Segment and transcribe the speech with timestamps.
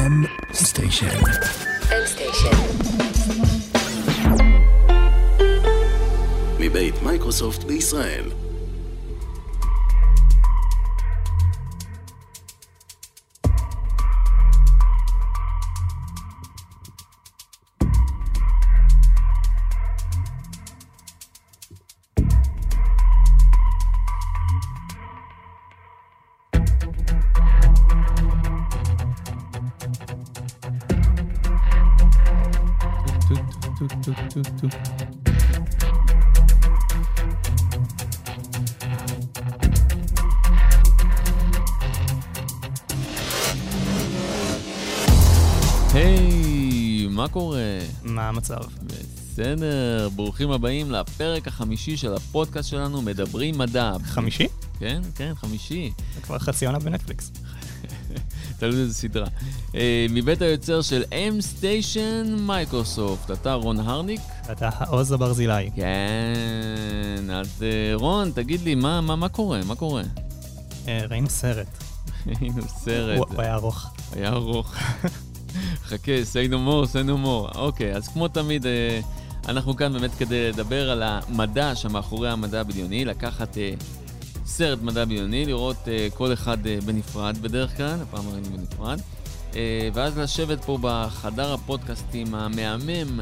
[0.00, 1.06] M סטיישן.
[1.90, 2.56] M סטיישן.
[6.58, 8.24] מבית מייקרוסופט בישראל.
[48.40, 48.60] המצב?
[49.32, 53.92] בסדר, ברוכים הבאים לפרק החמישי של הפודקאסט שלנו, מדברים מדע.
[54.04, 54.46] חמישי?
[54.78, 55.92] כן, כן, חמישי.
[56.14, 57.32] זה כבר חצי עונה בנטפליקס.
[58.58, 59.26] תלוי איזה סדרה.
[59.74, 64.20] אה, מבית היוצר של M Station Microsoft, אתה רון הרניק?
[64.52, 65.70] אתה העוז הברזילאי.
[65.76, 69.60] כן, אז אה, רון, תגיד לי, מה, מה, מה קורה?
[69.66, 70.02] מה קורה?
[70.88, 71.68] אה, ראינו סרט.
[72.40, 73.18] ראינו סרט.
[73.18, 73.90] הוא היה ארוך.
[74.12, 74.74] היה ארוך.
[75.90, 77.58] חכה, say no more, say no more.
[77.58, 79.00] אוקיי, אז כמו תמיד, אה,
[79.48, 83.72] אנחנו כאן באמת כדי לדבר על המדע שמאחורי המדע הבדיוני, לקחת אה,
[84.46, 89.00] סרט מדע בדיוני, לראות אה, כל אחד בנפרד בדרך כלל, הפעם ראינו בנפרד,
[89.94, 93.20] ואז לשבת פה בחדר הפודקאסטים המהמם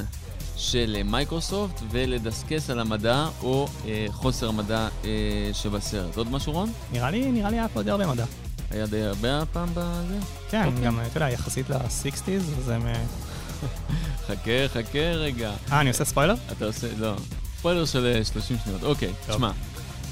[0.57, 3.69] של מייקרוסופט ולדסקס על המדע או
[4.09, 5.11] חוסר המדע אה,
[5.53, 6.17] שבסרט.
[6.17, 6.73] עוד משהו, רון?
[6.93, 8.25] נראה לי, נראה לי היה פה די הרבה מדע.
[8.71, 10.19] היה די הרבה הפעם בזה?
[10.51, 10.85] כן, אוקיי.
[10.85, 12.87] גם, אתה יודע, יחסית ל-60's, אז הם...
[12.87, 13.05] אה,
[14.27, 15.53] חכה, חכה רגע.
[15.73, 16.35] אה, אני עושה ספוילר?
[16.53, 17.15] אתה עושה, לא,
[17.59, 18.83] ספוילר של אה, 30 שניות.
[18.83, 19.13] אוקיי.
[19.29, 19.51] תשמע.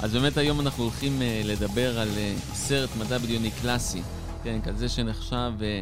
[0.00, 4.02] אז באמת היום אנחנו הולכים אה, לדבר על אה, סרט מדע בדיוני קלאסי.
[4.44, 5.80] כן, כזה שנחשב אה,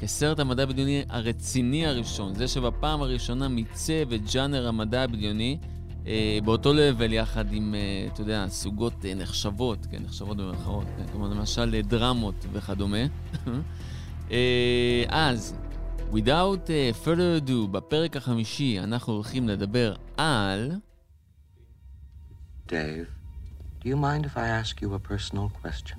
[0.00, 2.34] כסרט המדע הבדיוני הרציני הראשון.
[2.34, 5.68] זה שבפעם הראשונה מיצב את ג'אנר המדע הבדיוני אה,
[6.44, 11.28] באותו לבל יחד עם, אה, אתה יודע, סוגות אה, נחשבות, כן, נחשבות במרכאות, כן, כלומר
[11.28, 13.04] למשל אה, דרמות וכדומה.
[14.30, 15.56] אה, אז,
[16.12, 16.68] without
[17.04, 20.72] further ado, בפרק החמישי אנחנו הולכים לדבר על...
[22.68, 23.06] Dave,
[23.80, 25.98] do you mind if I ask you a personal question?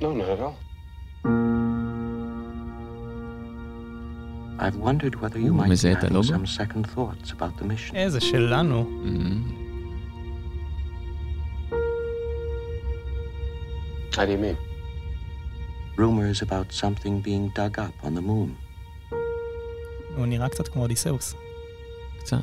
[0.00, 0.56] No, not at all.
[4.59, 6.27] I've wondered whether you Ooh, might be מזהה את having הלוגו?
[6.27, 7.95] some second thoughts about the mission.
[7.95, 8.89] אה, זה שלנו.
[9.05, 9.59] Mm,
[14.15, 14.57] How do you mean?
[15.97, 18.49] Rumors about something being dug up on the moon.
[20.17, 21.35] הוא נראה קצת כמו אודיסאוס.
[22.19, 22.37] קצת.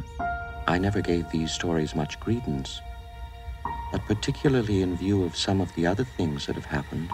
[0.69, 2.71] I never gave these stories much credence,
[3.93, 7.09] but particularly in view of some of the other things that have happened,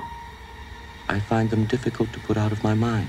[1.08, 3.08] I find them difficult to put out of my mind.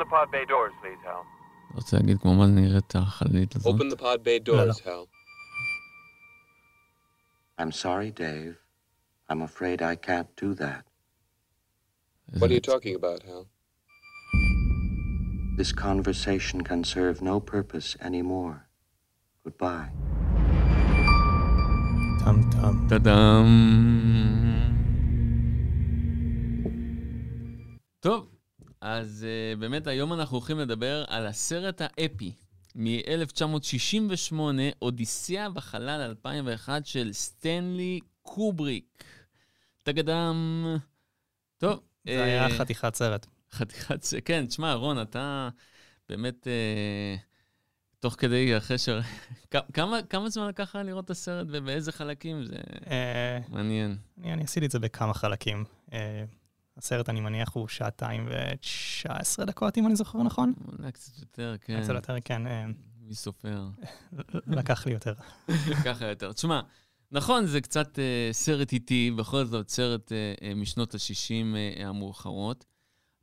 [0.00, 1.24] the pod bay doors, please, Hal.
[1.74, 3.74] רוצה להגיד כמו מה נראית החללית הזאת?
[3.74, 5.06] Open the pod bay doors, Hal.
[7.58, 8.56] I'm sorry, Dave.
[9.28, 10.82] I'm afraid I can't do that.
[12.38, 13.46] What are you talking about, Hal?
[15.58, 18.56] This conversation can serve no purpose anymore.
[19.44, 19.90] Goodbye.
[22.24, 22.88] טם טם.
[22.88, 23.46] טאדאם.
[28.00, 28.29] טוב,
[28.81, 29.25] אז
[29.55, 32.33] uh, באמת היום אנחנו הולכים לדבר על הסרט האפי
[32.75, 34.35] מ-1968,
[34.81, 39.03] אודיסאה בחלל 2001 של סטנלי קובריק.
[39.83, 40.65] טגדם.
[41.57, 41.79] טוב.
[42.05, 43.25] זה היה אה, חתיכת סרט.
[43.51, 44.03] חתיכת...
[44.03, 45.49] ס- כן, תשמע, רון, אתה
[46.09, 47.15] באמת, אה,
[47.99, 48.89] תוך כדי, אחרי ש...
[49.73, 52.43] כמה, כמה זמן לקח לך לראות את הסרט ובאיזה חלקים?
[52.43, 52.55] זה
[52.87, 53.97] אה, מעניין.
[54.17, 55.65] אני אני עשיתי את זה בכמה חלקים.
[55.93, 56.23] אה,
[56.81, 60.53] הסרט, אני מניח, הוא שעתיים ו-19 דקות, אם אני זוכר נכון.
[60.79, 61.81] אולי קצת יותר, כן.
[61.83, 62.65] קצת יותר, כן, אה,
[63.01, 63.67] מי סופר?
[64.57, 65.13] לקח לי יותר.
[65.85, 66.33] ככה יותר.
[66.33, 66.61] תשמע,
[67.11, 72.65] נכון, זה קצת אה, סרט איטי, בכל זאת סרט אה, משנות ה-60 אה, המאוחרות,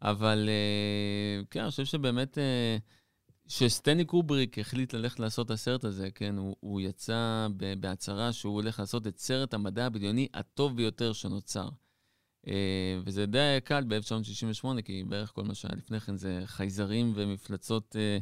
[0.02, 2.76] אבל אה, כן, אני חושב שבאמת, אה,
[3.48, 7.46] שסטני קובריק החליט ללכת לעשות את הסרט הזה, כן, הוא, הוא יצא
[7.80, 11.68] בהצהרה שהוא הולך לעשות את סרט המדע הבדיוני הטוב ביותר שנוצר.
[12.48, 12.54] אה,
[13.04, 17.96] וזה די היה קל ב-1968, כי בערך כל מה שהיה לפני כן זה חייזרים ומפלצות
[17.98, 18.18] אה,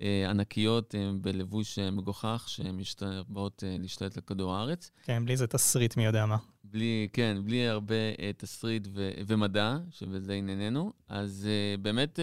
[0.00, 4.90] אה, ענקיות בלבוש מגוחך, שהן משת- באות אה, להשתלט על כדור הארץ.
[5.04, 6.36] כן, בלי זה תסריט מי יודע מה.
[6.64, 7.94] בלי, כן, בלי הרבה
[8.36, 10.92] תסריט ו- ומדע, שבזה ענייננו.
[11.08, 11.48] אז
[11.82, 12.18] באמת,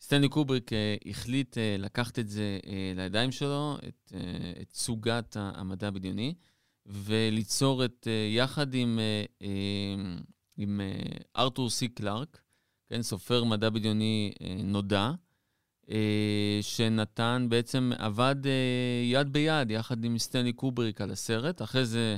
[0.00, 0.70] סטנלי קובריק
[1.06, 2.58] החליט לקחת את זה
[2.96, 4.12] לידיים שלו, את,
[4.62, 6.34] את סוגת המדע הבדיוני,
[6.86, 8.98] וליצור את, יחד עם,
[10.56, 12.40] עם אה, ארתור סי קלארק,
[12.86, 15.10] כן, סופר מדע בדיוני אה, נודע,
[15.90, 18.36] אה, שנתן, בעצם עבד
[19.04, 21.62] יד ביד יחד עם סטנלי קובריק על הסרט.
[21.62, 22.16] אחרי זה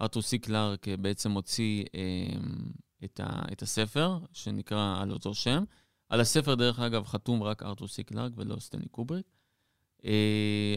[0.00, 1.84] ארתור סי קלארק בעצם הוציא
[3.04, 5.64] את, ה, את הספר, שנקרא על אותו שם.
[6.08, 9.26] על הספר, דרך אגב, חתום רק ארתור סי קלארק ולא סטנלי קובריק.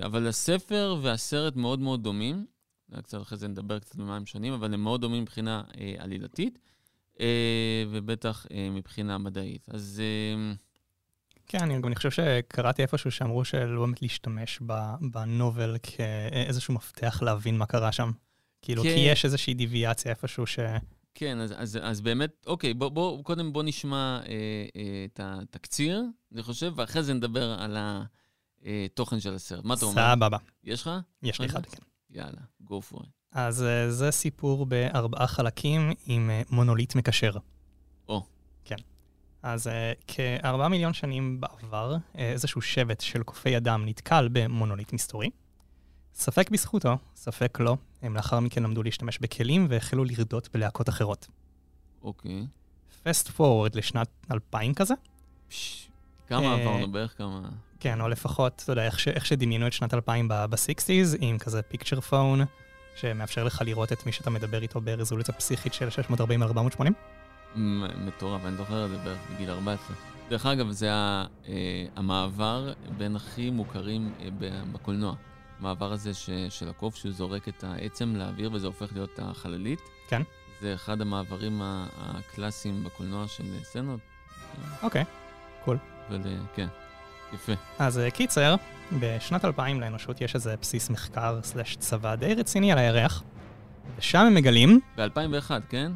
[0.05, 2.45] אבל הספר והסרט מאוד מאוד דומים.
[3.01, 5.63] קצת אחרי זה נדבר קצת במה הם שונים, אבל הם מאוד דומים מבחינה
[5.97, 6.59] עלילתית,
[7.91, 9.67] ובטח אה, מבחינה מדעית.
[9.69, 10.53] אז אה,
[11.47, 14.59] כן, אני גם אני חושב שקראתי איפשהו שאמרו שלא באמת להשתמש
[15.11, 18.11] בנובל כאיזשהו מפתח להבין מה קרה שם.
[18.61, 18.89] כאילו, כן.
[18.89, 20.59] כי יש איזושהי דיוויאציה איפשהו ש...
[21.15, 24.31] כן, אז, אז, אז באמת, אוקיי, בוא, בוא, קודם בוא נשמע אה,
[24.75, 26.03] אה, את התקציר,
[26.33, 27.77] אני חושב, ואחרי זה נדבר על
[28.65, 29.65] התוכן של הסרט.
[29.65, 30.15] מה אתה אומר?
[30.15, 30.91] סבבה, יש לך?
[31.23, 31.45] יש לי?
[31.45, 31.77] אחד, כן.
[32.09, 33.16] יאללה, go for it.
[33.31, 37.31] אז אה, זה סיפור בארבעה חלקים עם אה, מונוליט מקשר.
[38.09, 38.23] או.
[38.65, 38.75] כן.
[39.43, 45.29] אז אה, כארבעה מיליון שנים בעבר, איזשהו שבט של קופי אדם נתקל במונוליט מסתורי.
[46.13, 51.27] ספק בזכותו, ספק לא, הם לאחר מכן למדו להשתמש בכלים והחלו לרדות בלהקות אחרות.
[52.03, 52.47] אוקיי.
[53.03, 54.93] פסט פורוורד לשנת 2000 כזה,
[55.49, 55.89] פש,
[56.27, 57.17] כמה עברנו בערך?
[57.17, 57.49] כמה...
[57.79, 61.61] כן, או לפחות, אתה יודע, איך, ש, איך שדמיינו את שנת 2000 ב-60's, עם כזה
[61.61, 62.41] פיקצ'ר פון,
[63.01, 66.93] שמאפשר לך לראות את מי שאתה מדבר איתו ברזולוציה פסיכית של 640 על 480.
[67.55, 69.95] מ- מטורף, אני זוכר את זה בערך בגיל 14.
[70.29, 71.23] דרך אגב, זה אה,
[71.95, 74.27] המעבר בין הכי מוכרים אה,
[74.71, 75.15] בקולנוע.
[75.59, 79.79] המעבר הזה ש, של הקוף, שהוא זורק את העצם לאוויר וזה הופך להיות החללית.
[80.07, 80.21] כן.
[80.61, 83.99] זה אחד המעברים הקלאסיים בקולנוע של סצנות.
[84.83, 85.03] אוקיי.
[85.67, 85.77] ול,
[86.55, 86.67] כן,
[87.33, 87.53] יפה.
[87.79, 88.55] אז אה, קיצר,
[88.99, 93.23] בשנת 2000 לאנושות יש איזה בסיס מחקר סלש צבא די רציני על הירח,
[93.97, 95.91] ושם הם מגלים, ב-2001, כן?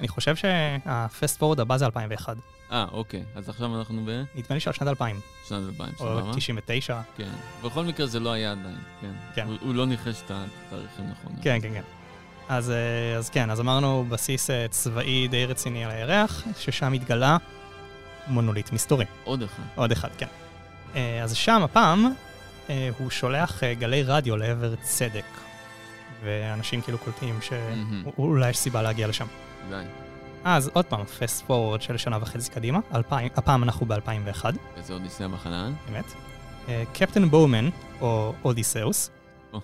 [0.00, 2.36] אני חושב שהפסט פורוד הבא זה 2001.
[2.72, 3.22] אה, אוקיי.
[3.34, 5.20] אז עכשיו אנחנו בשנת נדמה לי שעל שנת 2000,
[5.68, 6.32] 2000, או סבבה?
[6.34, 7.00] 99.
[7.16, 7.28] כן.
[7.64, 9.12] בכל מקרה זה לא היה עדיין, כן.
[9.34, 9.46] כן.
[9.46, 11.38] הוא, הוא לא ניחש את התאריכים נכונים.
[11.42, 11.82] כן, כן, כן.
[12.48, 17.36] אז, אה, אז כן, אז אמרנו בסיס אה, צבאי די רציני על הירח, ששם התגלה
[18.28, 19.04] מונוליט מסתורי.
[19.24, 19.62] עוד אחד.
[19.74, 20.26] עוד אחד, כן.
[20.94, 22.12] אה, אז שם הפעם
[22.98, 25.24] הוא שולח אה, גלי רדיו לעבר צדק,
[26.24, 27.38] ואנשים כאילו קולטים.
[27.42, 29.26] שאולי יש סיבה להגיע לשם.
[29.68, 29.84] די.
[30.44, 34.44] אז עוד פעם, פסט פורוורד של שנה וחצי קדימה, 2000, הפעם אנחנו ב-2001,
[34.76, 35.72] איזה עוד ניסיון בחלל?
[35.90, 36.04] באמת.
[36.68, 37.68] אה, קפטן בואמן,
[38.00, 39.10] או אודיסאוס,
[39.52, 39.60] או.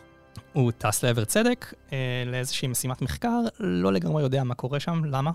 [0.52, 5.30] הוא טס לעבר צדק אה, לאיזושהי משימת מחקר, לא לגמרי יודע מה קורה שם, למה?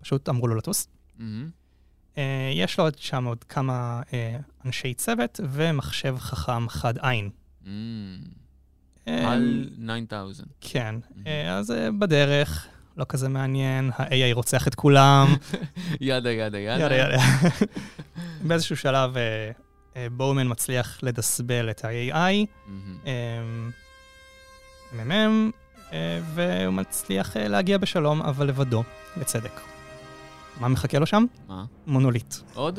[0.00, 0.88] פשוט אמרו לו לטוס.
[1.18, 1.48] מהמם.
[2.18, 7.30] אה, יש לו עוד שם עוד כמה אה, אנשי צוות ומחשב חכם חד עין.
[7.64, 8.38] מהמם.
[9.08, 10.46] אה, על 9000.
[10.60, 10.94] כן,
[11.26, 12.66] אה, אז בדרך,
[12.96, 15.26] לא כזה מעניין, ה-AI רוצח את כולם.
[16.00, 16.80] ידה, ידה, ידה.
[16.82, 17.22] יאללה, יאללה.
[18.46, 19.16] באיזשהו שלב
[20.12, 22.46] בואומן מצליח לדסבל את ה-AI.
[23.06, 23.42] אה,
[24.92, 25.50] מ"מ,
[26.34, 28.82] והוא מצליח להגיע בשלום, אבל לבדו,
[29.16, 29.77] לצדק.
[30.60, 31.24] מה מחכה לו שם?
[31.48, 31.64] מה?
[31.86, 32.34] מונוליט.
[32.54, 32.78] עוד?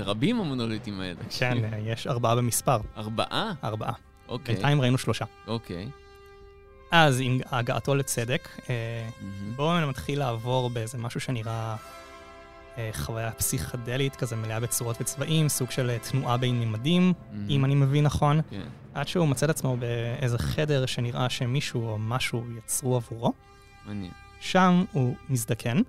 [0.00, 1.20] רבים המונוליטים האלה.
[1.38, 3.52] כן, יש ארבעה במספר, ארבעה?
[3.64, 3.92] ארבעה.
[4.28, 4.54] אוקיי.
[4.54, 5.24] בינתיים ראינו שלושה.
[5.46, 5.88] אוקיי.
[6.90, 9.56] אז עם הגעתו לצדק, אה, מהמם.
[9.56, 11.76] בואומן מתחיל לעבור באיזה משהו שנראה
[12.78, 17.50] אה, חוויה פסיכדלית, כזה מלאה בצורות וצבעים, סוג של אה, תנועה בין ממדים, מהמם.
[17.50, 18.60] אם אני מבין נכון, כן.
[18.94, 23.32] עד שהוא מצא את עצמו באיזה חדר שנראה שמישהו או משהו יצרו עבורו.
[23.86, 24.12] מעניין.
[24.40, 25.80] שם הוא מזדקן,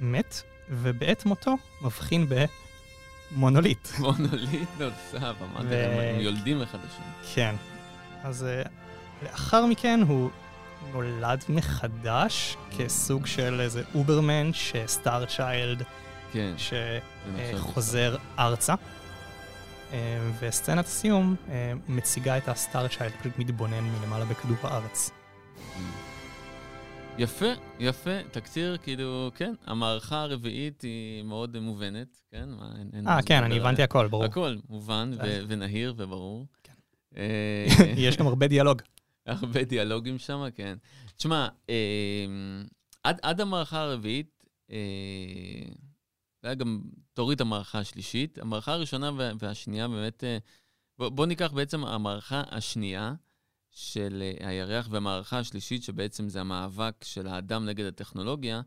[0.00, 2.26] מת, ובעת מותו מבחין
[3.32, 3.88] במונוליט.
[3.98, 7.34] מונוליט נוסף, אמרתי הם יולדים אחד לשני.
[7.34, 7.54] כן.
[8.22, 8.62] אז אה,
[9.22, 10.30] לאחר מכן הוא
[10.92, 15.82] נולד מחדש כסוג של איזה אוברמן שסטאר צ'יילד
[16.32, 16.54] כן.
[16.58, 18.74] שחוזר ארצה.
[19.92, 25.10] אה, וסצנת הסיום אה, מציגה את הסטאר צ'יילד פשוט מתבונן מלמעלה בכדור הארץ.
[27.18, 27.46] יפה,
[27.78, 28.22] יפה.
[28.30, 32.48] תקציר, כאילו, כן, המערכה הרביעית היא מאוד מובנת, כן?
[33.06, 33.60] אה, כן, אני עליה.
[33.62, 34.24] הבנתי הכל, ברור.
[34.24, 35.40] הכל מובן ו- אה.
[35.48, 36.46] ונהיר וברור.
[36.62, 36.72] כן.
[37.16, 37.66] אה,
[38.06, 38.82] יש גם הרבה דיאלוג.
[39.26, 40.78] הרבה דיאלוגים שם, כן.
[41.16, 42.26] תשמע, אה,
[43.04, 44.76] עד, עד המערכה הרביעית, אה,
[46.42, 46.80] זה היה גם
[47.12, 48.38] תוריד המערכה השלישית.
[48.38, 50.24] המערכה הראשונה וה, והשנייה באמת,
[50.98, 53.14] בוא ניקח בעצם המערכה השנייה
[53.70, 58.60] של אה, הירח והמערכה השלישית, שבעצם זה המאבק של האדם נגד הטכנולוגיה.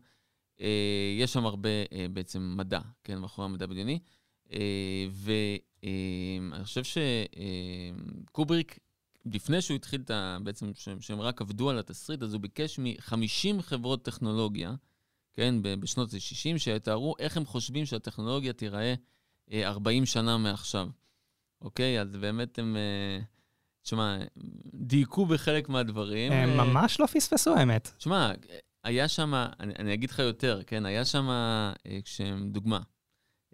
[0.60, 3.98] אה, יש שם הרבה אה, בעצם מדע, כן, מאחורי המדע בדיוני.
[5.10, 6.82] ואני חושב
[8.30, 8.78] שקובריק
[9.26, 10.38] לפני שהוא התחיל את ה...
[10.42, 10.70] בעצם,
[11.00, 14.74] שהם, רק עבדו על התסריט, אז הוא ביקש מ-50 חברות טכנולוגיה,
[15.32, 18.94] כן, בשנות ה-60, שיתארו איך הם חושבים שהטכנולוגיה תיראה
[19.52, 20.88] אה, 40 שנה מעכשיו.
[21.60, 22.00] אוקיי?
[22.00, 22.76] אז באמת הם...
[23.84, 24.18] תשמע,
[24.74, 26.32] דייקו בחלק מהדברים.
[26.32, 27.92] הם אה, ממש לא פספסו, האמת.
[27.98, 28.32] תשמע,
[28.84, 30.86] היה שם, אני, אני אגיד לך יותר, כן?
[30.86, 31.72] היה שם, אה,
[32.04, 32.80] כשהם, דוגמה,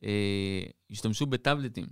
[0.04, 1.86] אה, השתמשו בטאבלטים.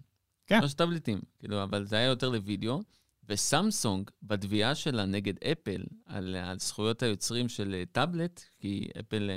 [0.47, 0.61] כן.
[0.61, 2.80] ממש טאבלטים, כאילו, אבל זה היה יותר לוידאו.
[3.28, 9.30] וסמסונג, בתביעה שלה נגד אפל על, על זכויות היוצרים של טאבלט, כי אפל,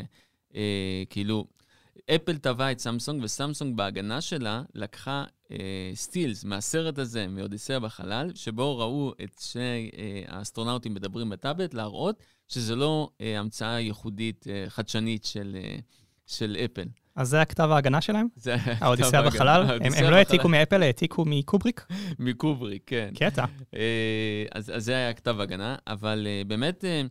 [0.55, 1.48] אה, כאילו,
[2.16, 5.58] אפל תבעה את סמסונג, וסמסונג בהגנה שלה לקחה אה,
[5.94, 12.16] סטילס מהסרט הזה, מאודיסאה בחלל, שבו ראו את שני אה, האסטרונאוטים מדברים בטאבלט, להראות
[12.48, 15.76] שזה לא אה, המצאה ייחודית, אה, חדשנית של, אה,
[16.28, 16.86] של אפל.
[17.16, 18.28] אז זה הכתב ההגנה שלהם?
[18.36, 19.30] זה היה כתב האודיסאה ההגנה.
[19.36, 19.78] בחלל?
[19.82, 20.16] הם- לא.
[20.16, 21.86] העתיקו מאפל, העתיקו מקובריק?
[22.20, 23.10] מקובריק, כן.
[23.16, 23.46] קטע.
[23.76, 27.04] אה, אז, אז זה היה כתב הגנה, אבל אה, באמת, אה,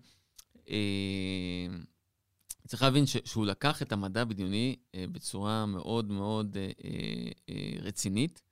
[2.71, 7.83] צריך להבין ש, שהוא לקח את המדע הבדיוני אה, בצורה מאוד מאוד אה, אה, אה,
[7.83, 8.43] רצינית,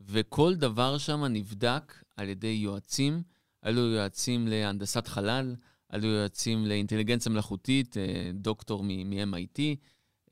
[0.00, 3.22] וכל דבר שם נבדק על ידי יועצים,
[3.62, 5.54] היו יועצים להנדסת חלל,
[5.90, 9.60] היו יועצים לאינטליגנציה מלאכותית, אה, דוקטור מ-MIT.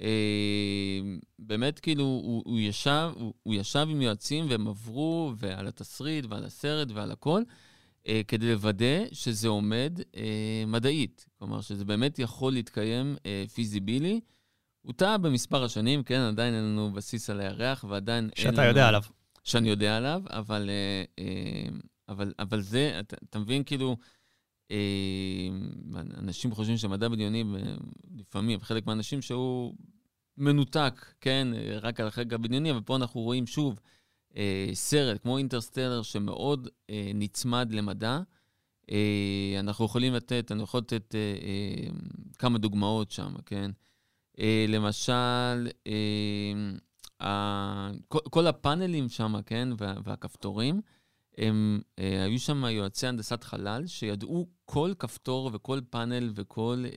[0.01, 1.01] אה,
[1.39, 6.45] באמת, כאילו, הוא, הוא, ישב, הוא, הוא ישב עם יועצים והם עברו ועל התסריט ועל
[6.45, 7.43] הסרט ועל הכל,
[8.29, 11.27] כדי לוודא שזה עומד אה, מדעית.
[11.39, 14.21] כלומר, שזה באמת יכול להתקיים אה, פיזיבילי.
[14.83, 18.57] הוא טעה במספר השנים, כן, עדיין אין לנו בסיס על הירח, ועדיין אין לנו...
[18.57, 19.03] שאתה יודע עליו.
[19.45, 21.69] שאני יודע עליו, אבל, אה, אה,
[22.09, 23.97] אבל, אבל זה, אתה, אתה מבין, כאילו,
[24.71, 25.49] אה,
[26.19, 27.77] אנשים חושבים שמדע בדיוני, ב-
[28.19, 29.75] לפעמים, חלק מהאנשים שהוא
[30.39, 33.81] מנותק, כן, אה, רק על החלק הבדיוני, אבל פה אנחנו רואים שוב
[34.37, 38.21] אה, סרט כמו אינטרסטלר שמאוד אה, נצמד למדע.
[38.91, 41.89] אה, אנחנו יכולים לתת, אני יכול לתת אה, אה,
[42.39, 43.71] כמה דוגמאות שם, כן?
[44.39, 46.53] אה, למשל, אה,
[47.27, 50.81] ה- כל, כל הפאנלים שם, כן, וה, והכפתורים,
[51.39, 56.93] הם, אה, היו שם יועצי הנדסת חלל שידעו כל כפתור וכל פאנל וכל אה,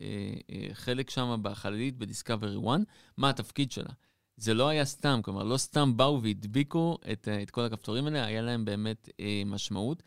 [0.51, 2.79] אה, חלק שם בחללית בדיסקאברי 1,
[3.17, 3.89] מה התפקיד שלה.
[4.37, 8.25] זה לא היה סתם, כלומר, לא סתם באו והדביקו את, אה, את כל הכפתורים האלה,
[8.25, 10.03] היה להם באמת אה, משמעות.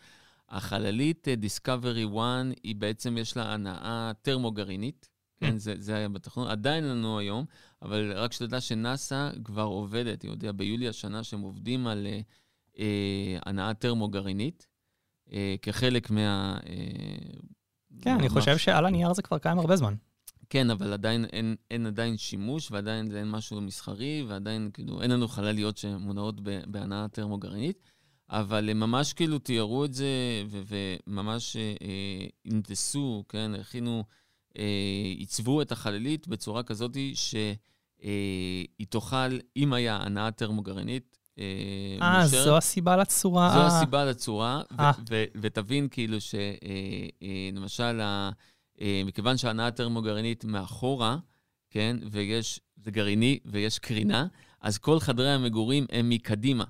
[0.49, 2.12] החללית אה, דיסקאברי 1,
[2.62, 5.08] היא בעצם, יש לה הנעה טרמו-גרעינית,
[5.40, 7.44] כן, זה, זה היה בתכנון, עדיין לנו היום,
[7.82, 12.20] אבל רק שתדע שנאס"א כבר עובדת, היא הודיעה ביולי השנה שהם עובדים על אה,
[12.78, 14.66] אה, הנעה טרמו-גרעינית,
[15.32, 16.58] אה, כחלק מה...
[16.66, 16.75] אה,
[18.02, 19.94] כן, אני חושב שעל הנייר זה כבר קיים הרבה זמן.
[20.50, 25.11] כן, אבל עדיין אין, אין עדיין שימוש, ועדיין זה אין משהו מסחרי, ועדיין כאילו אין
[25.11, 27.83] לנו חלליות שמונעות בהנעה טרמו-גרעינית,
[28.31, 30.07] אבל הם ממש כאילו תיארו את זה,
[30.49, 34.05] וממש אה, אה, הנדסו, כן, הכינו,
[34.59, 34.64] אה,
[35.17, 37.57] עיצבו את החללית בצורה כזאת שהיא
[38.81, 41.45] אה, תוכל, אם היה הנעה טרמו-גרעינית, אה,
[42.02, 43.50] אה, זו הסיבה לצורה...
[43.52, 44.93] זו הסיבה לצורה, אה.
[45.40, 48.00] ותבין כאילו שלמשל,
[49.04, 51.18] מכיוון שההנעה הטרמו-גרעינית מאחורה,
[51.70, 54.26] כן, ויש, זה גרעיני ויש קרינה,
[54.61, 56.64] אז כל חדרי המגורים הם מקדימה,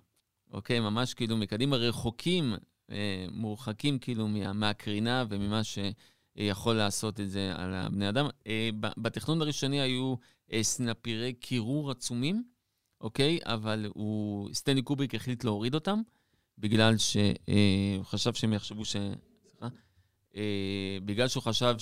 [0.53, 0.81] אוקיי?
[0.81, 2.55] ממש כאילו מקדימה, רחוקים,
[2.91, 8.27] אה, מורחקים כאילו מה, מהקרינה וממה שיכול לעשות את זה על הבני אדם.
[8.47, 10.15] אה, בתכנון הראשוני היו
[10.53, 12.45] אה, סנפירי קירור עצומים,
[13.00, 13.38] אוקיי?
[13.45, 16.00] אבל הוא, סטנלי קובריק החליט להוריד אותם,
[16.59, 18.97] בגלל שהוא חשב שהם יחשבו ש...
[20.38, 20.42] אה,
[21.04, 21.75] בגלל שהוא חשב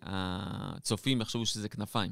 [0.00, 2.10] שהצופים יחשבו שזה כנפיים.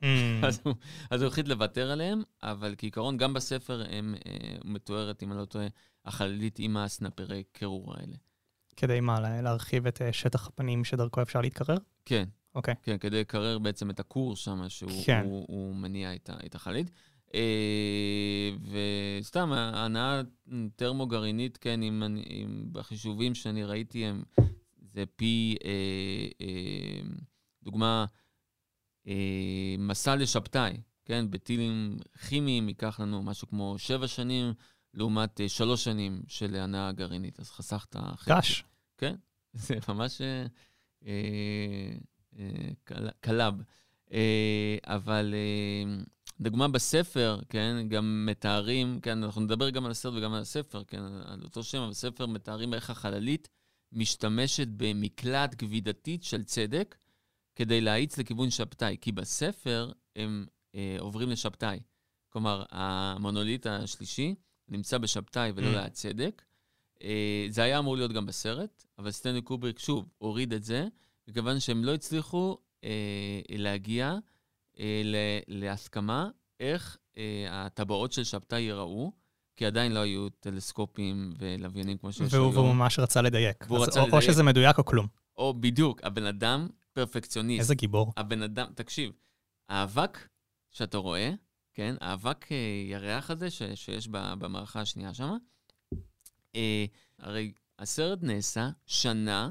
[0.00, 0.04] Mm,
[0.48, 0.74] אז הוא,
[1.10, 4.32] אז הוא החליט לוותר עליהם, אבל כעיקרון, גם בספר הם אה,
[4.64, 5.66] מתוארת, אם אני לא טועה,
[6.04, 8.16] החללית עם הסנפרי קירור האלה.
[8.76, 11.76] כדי מה, לה- להרחיב את אה, שטח הפנים שדרכו אפשר להתקרר?
[12.04, 12.74] כן, אוקיי.
[12.82, 15.22] כן, כדי לקרר בעצם את הקורס שם, שהוא כן.
[15.24, 16.90] הוא, הוא מניע את, את החללית.
[17.34, 18.50] אה,
[19.20, 20.20] וסתם, ההנאה
[20.76, 24.22] טרמו-גרעינית, כן, אם, אם בחישובים שאני ראיתי, הם,
[24.92, 25.70] זה פי, אה,
[26.40, 27.00] אה,
[27.62, 28.04] דוגמה,
[29.06, 29.12] אה,
[29.78, 30.72] מסע לשבתאי,
[31.04, 31.96] כן, בטילים
[32.28, 34.52] כימיים ייקח לנו משהו כמו שבע שנים,
[34.94, 38.30] לעומת אה, שלוש שנים של הנאה גרעינית, אז חסכת חצי.
[38.40, 38.64] קש.
[38.98, 39.14] כן,
[39.52, 40.46] זה ממש אה,
[42.38, 43.54] אה, קל- קלארק.
[44.12, 46.02] אה, אבל אה,
[46.40, 51.02] דוגמה בספר, כן, גם מתארים, כן, אנחנו נדבר גם על הסרט וגם על הספר, כן,
[51.24, 53.48] על אותו שם, אבל בספר מתארים איך החללית
[53.92, 56.96] משתמשת במקלעת כבידתית של צדק
[57.56, 61.80] כדי להאיץ לכיוון שבתאי, כי בספר הם אה, עוברים לשבתאי.
[62.28, 64.34] כלומר, המונוליט השלישי
[64.68, 65.82] נמצא בשבתאי ולא ממ.
[65.82, 66.42] ליד צדק.
[67.02, 70.86] אה, זה היה אמור להיות גם בסרט, אבל סטנלי קובריק, שוב, הוריד את זה,
[71.28, 72.90] מכיוון שהם לא הצליחו אה,
[73.58, 74.18] להגיע
[74.78, 75.16] אה, ל-
[75.48, 76.30] להסכמה
[76.60, 79.12] איך אה, הטבעות של שבתאי ייראו,
[79.56, 82.76] כי עדיין לא היו טלסקופים ולוויינים כמו שיש והוא, והוא היום.
[82.76, 83.64] ממש רצה לדייק.
[83.68, 84.14] והוא רצה או, לדייק.
[84.14, 85.06] או שזה מדויק או כלום.
[85.36, 87.60] או בדיוק, הבן אדם פרפקציוניסט.
[87.60, 88.12] איזה גיבור.
[88.16, 89.12] הבן אדם, תקשיב,
[89.68, 90.28] האבק
[90.70, 91.30] שאתה רואה,
[91.74, 92.56] כן, האבק אה,
[92.90, 95.36] ירח הזה ש, שיש במערכה השנייה שם,
[96.56, 96.84] אה,
[97.18, 99.50] הרי הסרט נעשה שנה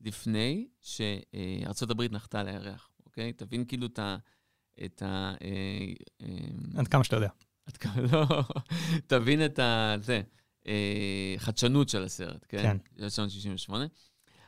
[0.00, 3.32] לפני שארה"ב נחתה על הירח, אוקיי?
[3.32, 4.16] תבין כאילו את ה...
[4.84, 5.34] את ה...
[5.42, 7.28] אה, אה, עד כמה שאתה יודע.
[7.66, 8.26] עד כמה, לא,
[9.06, 9.94] תבין את ה...
[10.00, 10.20] זה,
[10.66, 12.62] אה, חדשנות של הסרט, כן?
[12.62, 12.76] כן.
[13.02, 13.86] 1968.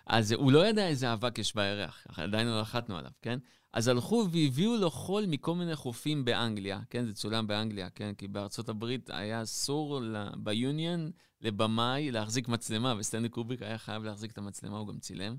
[0.06, 3.38] אז הוא לא ידע איזה אבק יש בירח, עדיין לא נחתנו עליו, כן?
[3.72, 7.04] אז הלכו והביאו לו חול מכל מיני חופים באנגליה, כן?
[7.04, 8.14] זה צולם באנגליה, כן?
[8.14, 10.00] כי בארצות הברית היה אסור
[10.36, 11.10] ביוניון
[11.40, 15.36] לבמאי להחזיק מצלמה, וסטנלי קובריק היה חייב להחזיק את המצלמה, הוא גם צילם.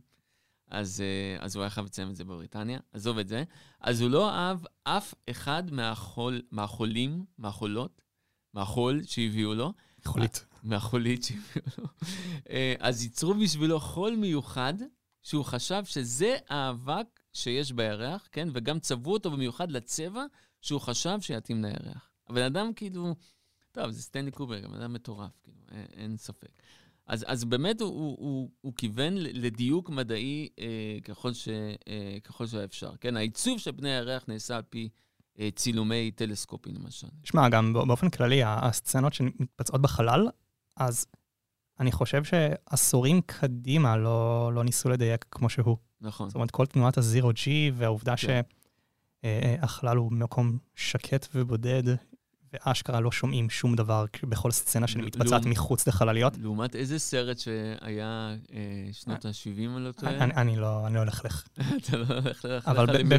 [0.69, 3.43] אז, אה, אז הוא היה חייב לצלם את זה בבריטניה, עזוב את זה.
[3.81, 8.01] אז הוא לא אהב אף אחד מהחול, מהחולים, מהחולות,
[8.53, 9.73] מהחול שהביאו לו,
[10.05, 10.45] יכולית.
[10.63, 11.85] מהחולית שהביאו לו.
[12.49, 14.73] אה, אז ייצרו בשבילו חול מיוחד,
[15.23, 18.47] שהוא חשב שזה האבק שיש בירח, כן?
[18.53, 20.25] וגם צבעו אותו במיוחד לצבע
[20.61, 22.11] שהוא חשב שיתאים לירח.
[22.27, 23.15] הבן אדם כאילו,
[23.71, 26.61] טוב, זה סטנלי קובר, גם אדם מטורף, כאילו, אין, אין ספק.
[27.09, 30.65] אז, אז באמת הוא, הוא, הוא, הוא כיוון לדיוק מדעי אה,
[31.03, 31.49] ככל, ש,
[31.87, 32.91] אה, ככל שהאפשר.
[33.01, 34.89] כן, העיצוב של פני הירח נעשה על פי
[35.39, 37.07] אה, צילומי טלסקופים, למשל.
[37.23, 40.27] שמע, גם בא- באופן כללי, הסצנות שמתבצעות בחלל,
[40.77, 41.05] אז
[41.79, 45.77] אני חושב שעשורים קדימה לא, לא ניסו לדייק כמו שהוא.
[46.01, 46.29] נכון.
[46.29, 48.41] זאת אומרת, כל תנועת הזירו ג'י והעובדה כן.
[49.57, 51.83] שהחלל הוא מקום שקט ובודד,
[52.53, 56.37] ואשכרה לא שומעים שום דבר בכל סצנה שמתבצעת לעומת- מחוץ לחלליות.
[56.37, 58.59] לעומת איזה סרט שהיה אה,
[58.93, 59.35] שנות ה-70,
[59.75, 60.13] אני לא טועה?
[60.17, 61.47] אני, לא, לא אלכלך.
[61.77, 63.09] אתה לא הולך אבל לך ב-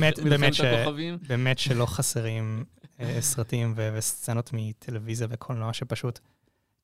[1.28, 2.64] באמת- שלא חסרים
[3.00, 6.18] אה, סרטים וסצנות מטלוויזיה וקולנוע שפשוט...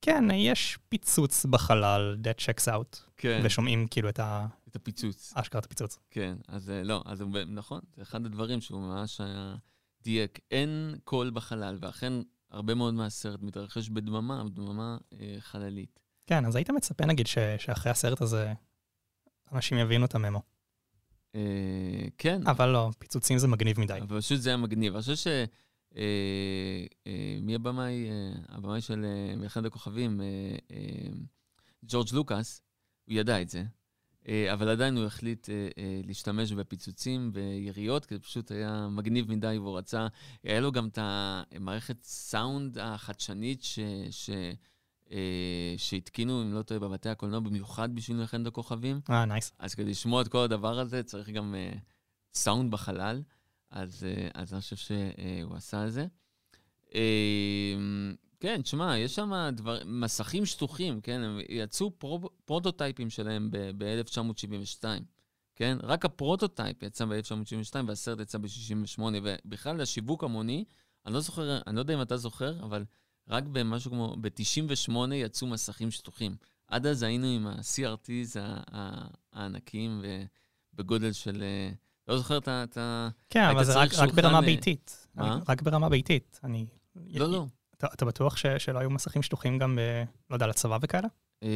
[0.03, 5.33] כן, יש פיצוץ בחלל, that checks out, כן, ושומעים כאילו את ה- את הפיצוץ.
[5.37, 5.99] אשכרה את הפיצוץ.
[6.11, 9.55] כן, אז אה, לא, אז נכון, זה אחד הדברים שהוא ממש היה
[10.05, 10.39] דייק.
[10.51, 12.13] אין קול בחלל, ואכן
[12.51, 16.01] הרבה מאוד מהסרט מתרחש בדממה, בדממה אה, חללית.
[16.27, 18.53] כן, אז היית מצפה נגיד ש- שאחרי הסרט הזה
[19.53, 20.43] אנשים יבינו את הממו.
[21.35, 21.41] אה,
[22.19, 23.99] כן, אבל לא, פיצוצים זה מגניב מדי.
[24.03, 24.93] אבל פשוט זה היה מגניב.
[24.95, 25.27] אני חושב ש...
[25.97, 26.03] אה,
[27.07, 28.09] אה, מי הבמאי?
[28.11, 30.27] אה, הבמאי של אה, מלחמת הכוכבים, אה,
[30.71, 31.09] אה,
[31.85, 32.63] ג'ורג' לוקאס,
[33.05, 33.63] הוא ידע את זה,
[34.53, 39.59] אבל עדיין הוא החליט אה, אה, להשתמש בפיצוצים, ביריות, כי זה פשוט היה מגניב מדי,
[39.59, 40.07] והוא רצה...
[40.45, 43.79] היה לו גם את המערכת סאונד החדשנית ש...
[44.11, 44.31] ש
[45.13, 49.01] אה, שהתקינו, אם לא טועה, בבתי הקולנוע, במיוחד בשביל מלחמת הכוכבים.
[49.11, 49.53] אה, nice.
[49.59, 51.79] אז כדי לשמוע את כל הדבר הזה, צריך גם אה,
[52.35, 53.23] סאונד בחלל,
[53.71, 56.07] אז, אה, אז אני חושב שהוא עשה את זה.
[58.41, 61.21] כן, תשמע, יש שם דבר, מסכים שטוחים, כן?
[61.21, 64.85] הם יצאו פרו, פרוטוטייפים שלהם ב-1972,
[65.57, 65.79] כן?
[65.83, 70.65] רק ה prototype יצא ב-1972 והסרט יצא ב-68, ובכלל השיווק המוני,
[71.07, 72.85] אני לא זוכר, אני לא יודע אם אתה זוכר, אבל
[73.29, 76.37] רק במשהו כמו, ב-98 יצאו מסכים שטוחים.
[76.69, 80.03] עד אז היינו עם ה-CRTs ה- ה- הענקיים
[80.75, 81.43] ובגודל של...
[81.43, 81.71] אה,
[82.09, 83.09] לא זוכר את ה...
[83.31, 85.07] כן, אבל זה רק, רק ברמה אה, ביתית.
[85.49, 86.41] רק ברמה ביתית.
[86.45, 86.67] אני...
[86.97, 87.47] לא, לא.
[87.77, 89.81] אתה, אתה בטוח ש, שלא היו מסכים שטוחים גם, ב,
[90.31, 91.09] לא יודע, לצבא וכאלה?
[91.43, 91.49] אה,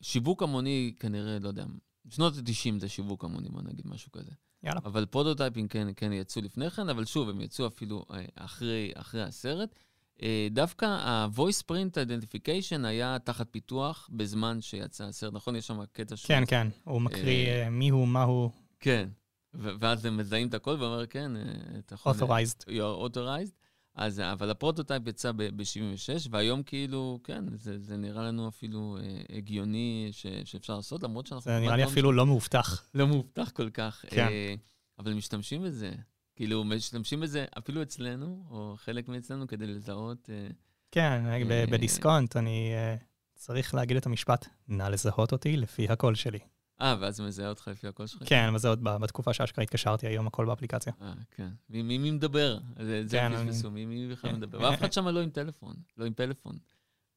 [0.00, 1.64] שיווק המוני כנראה, לא יודע,
[2.04, 4.30] בשנות ה-90 זה שיווק המוני, בוא נגיד משהו כזה.
[4.62, 4.80] יאללה.
[4.84, 9.22] אבל פרוטוטייפים כן, כן יצאו לפני כן, אבל שוב, הם יצאו אפילו אה, אחרי, אחרי
[9.22, 9.74] הסרט.
[10.22, 15.56] אה, דווקא ה-voice print identification היה תחת פיתוח בזמן שיצא הסרט, נכון?
[15.56, 16.26] יש שם קטע ש...
[16.26, 16.68] כן, כן.
[16.84, 19.08] הוא מקריא אה, אה, מי הוא, מה הוא, כן.
[19.54, 21.42] ואז הם מזהים את הכל ואומר, כן, אה,
[21.78, 22.12] אתה יכול...
[22.12, 22.64] authorized.
[22.68, 23.61] you're authorized.
[23.94, 29.36] אז, אבל ה prototype יצא ב-76, והיום כאילו, כן, זה, זה נראה לנו אפילו אה,
[29.36, 31.50] הגיוני ש, שאפשר לעשות, למרות שאנחנו...
[31.50, 32.84] זה נראה לי לא אפילו לא מאובטח.
[32.94, 34.04] לא מאובטח כל כך.
[34.08, 34.26] כן.
[34.26, 34.54] אה,
[34.98, 35.92] אבל משתמשים בזה.
[36.36, 40.30] כאילו, משתמשים בזה אפילו אצלנו, או חלק מאצלנו, כדי לזהות...
[40.30, 40.48] אה,
[40.90, 42.96] כן, ב- אה, בדיסקונט אני אה,
[43.34, 46.38] צריך להגיד את המשפט, נא לזהות אותי לפי הקול שלי.
[46.82, 48.22] אה, ואז זה מזהה אותך לפי הקול שלך?
[48.26, 50.92] כן, אבל זה עוד בתקופה שאשכרה התקשרתי היום, הכל באפליקציה.
[51.02, 51.48] אה, כן.
[51.68, 52.58] מי, מדבר?
[52.82, 54.36] זה, כן, הם פספסו, מי, מי בכלל כן.
[54.36, 54.60] מדבר?
[54.60, 56.58] ואף אחד שם לא עם טלפון, לא עם פלאפון.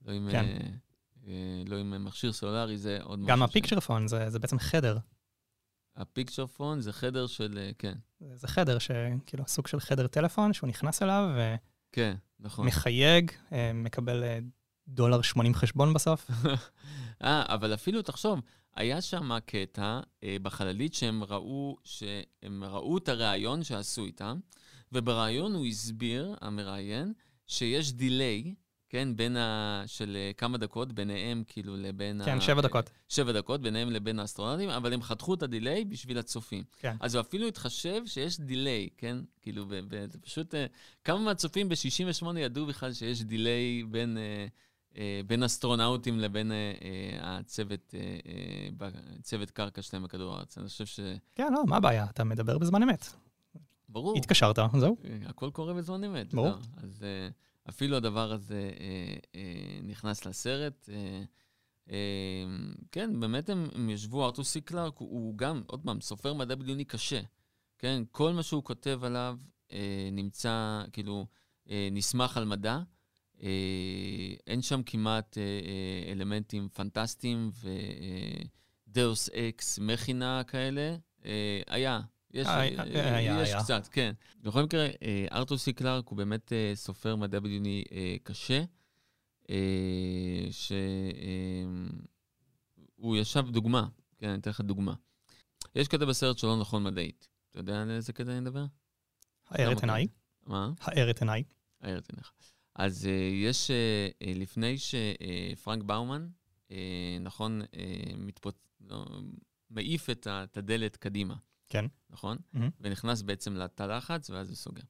[0.05, 0.45] לא עם, כן.
[0.45, 0.57] אה,
[1.27, 3.29] אה, לא מכשיר סולארי, זה עוד משהו.
[3.29, 4.97] גם הפיקצ'ר פון זה בעצם חדר.
[5.95, 7.57] הפיקצ'ר פון זה חדר של...
[7.57, 7.93] אה, כן,
[8.33, 11.29] זה חדר, שכאילו סוג של חדר טלפון שהוא נכנס אליו
[11.91, 12.65] כן, נכון.
[12.65, 14.23] ומחייג, אה, מקבל
[14.87, 16.31] דולר 80 חשבון בסוף.
[17.23, 18.41] אה, אבל אפילו, תחשוב,
[18.75, 24.39] היה שם קטע אה, בחללית שהם ראו, שהם ראו את הראיון שעשו איתם,
[24.91, 27.13] ובריאיון הוא הסביר, המראיין,
[27.47, 28.53] שיש delay,
[28.89, 29.83] כן, בין ה...
[29.85, 32.89] של אה, כמה דקות, ביניהם כאילו לבין כן, שבע דקות.
[33.09, 36.63] שבע דקות, ביניהם לבין האסטרונאוטים, אבל הם חתכו את ה delay בשביל הצופים.
[36.79, 36.95] כן.
[36.99, 39.17] אז הוא אפילו התחשב שיש delay, כן?
[39.41, 40.55] כאילו, ב- פשוט...
[40.55, 40.65] אה,
[41.03, 44.17] כמה מהצופים ב-68 ידעו בכלל שיש דיליי בין...
[44.17, 44.47] אה,
[45.27, 48.17] בין אסטרונאוטים לבין אה, אה, הצוות, אה,
[48.81, 48.89] אה,
[49.21, 50.57] צוות קרקע שלהם בכדור הארץ.
[50.57, 50.99] אני חושב ש...
[51.35, 52.05] כן, לא, מה הבעיה?
[52.09, 53.05] אתה מדבר בזמן אמת.
[53.89, 54.17] ברור.
[54.17, 54.97] התקשרת, זהו.
[55.05, 56.33] אה, הכל קורה בזמן אמת.
[56.33, 56.47] ברור.
[56.47, 56.57] לא.
[56.77, 57.29] אז אה,
[57.69, 60.89] אפילו הדבר הזה אה, אה, נכנס לסרט.
[60.89, 61.23] אה,
[61.91, 62.45] אה,
[62.91, 66.85] כן, באמת הם, הם ישבו, ארתור סי קלארק הוא, גם, עוד פעם, סופר מדע בדיוני
[66.85, 67.21] קשה.
[67.79, 69.37] כן, כל מה שהוא כותב עליו
[69.71, 71.25] אה, נמצא, כאילו,
[71.69, 72.79] אה, נסמך על מדע.
[73.43, 73.49] אה,
[74.47, 77.51] אין שם כמעט אה, אה, אלמנטים פנטסטיים
[78.87, 80.95] ודאוס אקס מכינה כאלה.
[81.67, 82.01] היה,
[82.33, 83.63] יש, היה, יש היה.
[83.63, 84.13] קצת, כן.
[84.41, 84.87] בכל מקרה,
[85.31, 87.83] ארתור סי קלארק הוא באמת סופר מדע בדיוני
[88.23, 88.63] קשה,
[90.51, 90.75] שהוא
[93.15, 94.93] ישב דוגמה, כן, אני אתן לך דוגמה.
[95.75, 97.27] יש קטע בסרט שלא נכון מדעית.
[97.51, 98.65] אתה יודע על איזה קטע אני מדבר?
[99.49, 100.07] האר את למה עיניי,
[100.45, 100.71] מה?
[100.81, 101.43] האר את עיניי.
[101.81, 102.31] הער את עיניך.
[102.75, 103.09] אז uh,
[103.45, 106.27] יש, uh, uh, לפני שפרנק באומן,
[107.21, 107.61] נכון,
[108.17, 108.55] מתפוצ...
[109.69, 111.35] מעיף את, הדלת קדימה,
[111.69, 111.85] כן.
[112.09, 112.37] נכון?
[112.53, 112.69] מהמם.
[112.79, 114.83] ונכנס בעצם לתא לחץ, ואז הוא סוגר.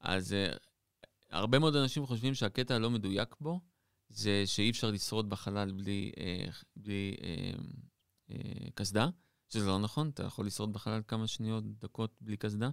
[0.00, 0.34] אז
[1.30, 3.60] הרבה מאוד אנשים חושבים שהקטע הלא מדויק בו,
[4.08, 6.12] זה שאי אפשר לשרוד בחלל בלי,
[6.76, 7.60] בלי uh,
[8.30, 8.34] uh,
[8.74, 9.08] קסדה,
[9.48, 12.70] שזה לא נכון, אתה יכול לשרוד בחלל כמה שניות, דקות בלי קסדה.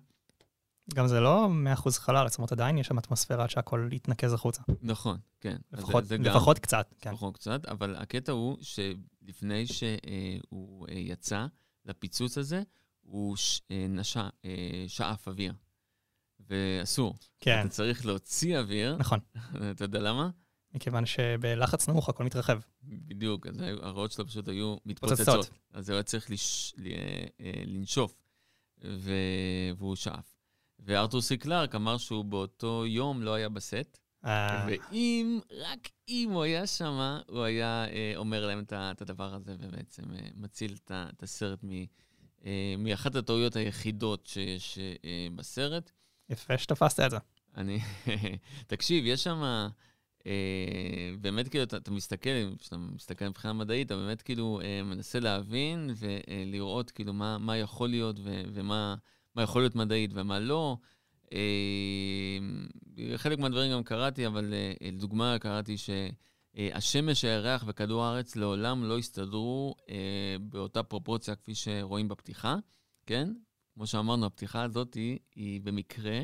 [0.94, 4.62] גם זה לא 100% חלל, זאת אומרת עדיין יש שם אטמוספירה עד שהכל יתנקז החוצה.
[4.82, 5.58] נכון, כן.
[5.72, 7.12] זה- לפחות, זה גם- לפחות קצת, כן.
[7.14, 11.46] לפחות קצת, אבל הקטע הוא שלפני שהוא אה, יצא
[11.86, 12.64] לפיצוץ הזה,
[13.02, 13.86] הוא ש- אה,
[14.46, 15.54] אה, שאף אוויר.
[16.50, 17.16] ואסור.
[17.40, 19.20] כן, אתה צריך להוציא אוויר, נכון.
[19.72, 20.30] אתה יודע למה?
[20.74, 22.60] מכיוון שבלחץ נמוך הכל מתרחב.
[22.84, 25.50] בדיוק, אז הריאות שלו פשוט היו מתפוצצות.
[25.74, 26.74] אז הוא היה צריך לש...
[26.78, 26.88] ל...
[27.42, 28.16] אה, לנשוף,
[28.84, 29.12] ו...
[29.78, 30.35] והוא שאף.
[30.80, 36.44] וארתור סי קלארק אמר שהוא באותו יום לא היה בסט, אה, ואם, רק אם הוא
[36.44, 40.92] היה שם, הוא היה אה, אומר להם את את הדבר הזה, ובעצם אה, מציל את
[41.18, 41.86] את הסרט מ-
[42.46, 45.92] אה, מאחת הטעויות היחידות שיש אה, בסרט.
[46.30, 47.18] יפה שתפסת את זה.
[47.58, 47.80] אני,
[48.68, 49.68] תקשיב, יש שם,
[50.28, 50.32] אה,
[51.22, 55.90] באמת כאילו, אתה, אתה מסתכל, כשאתה מסתכל מבחינה מדעית, אתה באמת כאילו אה, מנסה להבין
[55.98, 58.96] ולראות כאילו מה, מה יכול להיות ו, ומה
[59.36, 60.78] מה יכול להיות מדעית ומה לא.
[61.34, 62.38] אה,
[63.18, 69.76] חלק מהדברים גם קראתי, אבל אה, לדוגמה קראתי שהשמש, הירח וכדור הארץ לעולם לא הסתדרו
[69.90, 72.56] אה, באותה פרופורציה כפי שרואים בפתיחה,
[73.06, 73.30] כן?
[73.74, 76.22] כמו שאמרנו, הפתיחה הזאת היא, היא במקרה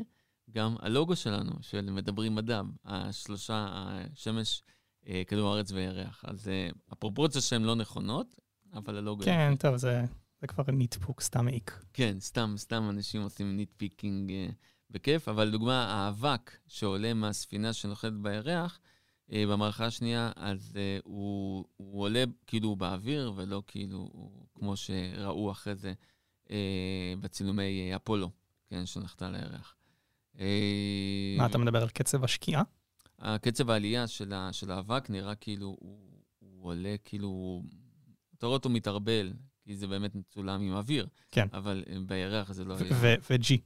[0.51, 3.67] גם הלוגו שלנו, של מדברים מדע, השלושה,
[4.13, 4.63] השמש,
[5.07, 6.25] אה, כדור הארץ וירח.
[6.27, 8.39] אז אה, הפרופורציות שלהן לא נכונות,
[8.73, 9.23] אבל הלוגו...
[9.23, 9.53] כן.
[9.59, 10.05] טוב, זה
[10.41, 11.83] זה כבר נטפוק, סתם מעיק.
[11.93, 14.49] כן, סתם, סתם אנשים עושים nitpicking אה,
[14.89, 18.79] בכיף, אבל לדוגמה, האבק שעולה מהספינה שנוחתת בירח,
[19.31, 24.77] אה, במערכה השנייה, אז אה, הוא, הוא עולה כאילו הוא באוויר, ולא כאילו הוא, כמו
[24.77, 25.93] שראו אחרי זה
[26.51, 28.31] אה, בצילומי אה, אפולו,
[28.69, 29.75] כן, שנחתה לירח.
[30.39, 32.63] אה, מה, אתה מדבר על קצב השקיעה?
[33.19, 35.99] הקצב העלייה של, ה, של האבק נראה כאילו הוא,
[36.39, 37.61] הוא עולה, כאילו,
[38.37, 39.33] אתה רואה אותו מתערבל,
[39.71, 41.07] כי זה באמת מצולם עם אוויר.
[41.31, 41.47] כן.
[41.53, 43.19] אבל אה, בירח זה לא היה.
[43.29, 43.57] ו-G.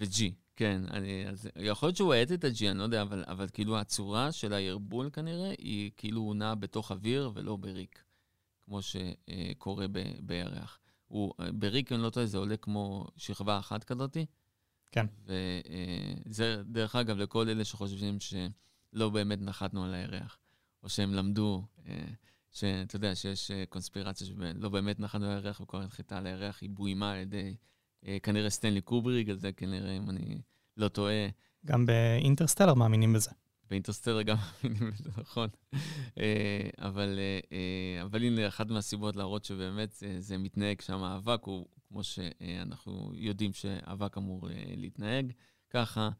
[0.00, 0.22] ו-G,
[0.56, 0.82] כן.
[0.90, 4.32] אני, אז יכול להיות שהוא האט את ה-G, אני לא יודע, אבל, אבל כאילו הצורה
[4.32, 8.04] של הערבול כנראה, היא כאילו הוא נע בתוך אוויר ולא בריק,
[8.64, 10.78] כמו שקורה ב- בירח.
[11.06, 14.26] הוא, בריק, אם אני לא טועה, זה עולה כמו שכבה אחת כזאתי.
[14.92, 15.06] כן.
[16.26, 20.38] וזה, דרך אגב, לכל אלה שחושבים שלא באמת נחתנו על הירח,
[20.82, 22.04] או שהם למדו, אה,
[22.50, 26.70] שאתה יודע שיש אה, קונספירציה שלא באמת נחתנו על הירח וכל הנחיתה על הירח היא
[26.70, 27.56] בוימה על ידי
[28.06, 30.40] אה, כנראה סטנלי קובריג, אז זה כנראה, אם אני
[30.76, 31.28] לא טועה,
[31.66, 33.30] גם באינטרסטלר מאמינים בזה.
[33.70, 35.48] באינטרסטלר גם מאמינים בזה, נכון.
[36.18, 37.18] אה, אבל,
[38.02, 43.52] אבל הנה, אחת מהסיבות להראות שבאמת זה, זה מתנהג שם, האבק הוא, כמו שאנחנו יודעים
[43.52, 45.32] שאבק אמור להתנהג,
[45.70, 46.10] ככה.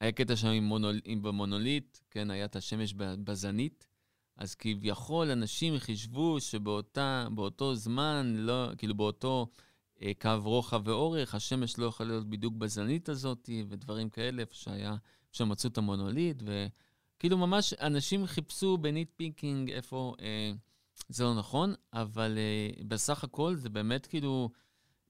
[0.00, 3.86] היה קטע שם עם, מונול, עם במונוליט, כן, היה את השמש בזנית,
[4.36, 9.46] אז כביכול אנשים חישבו שבאותו זמן, לא, כאילו באותו
[10.02, 14.96] אה, קו רוחב ואורך, השמש לא יכולה להיות בדיוק בזנית הזאת, ודברים כאלה, איפה שהיה,
[15.32, 16.42] שמצאו את המונוליט,
[17.18, 20.52] כאילו ממש אנשים חיפשו ב nitpicking איפה אה,
[21.08, 24.50] זה לא נכון, אבל אה, בסך הכל זה באמת כאילו,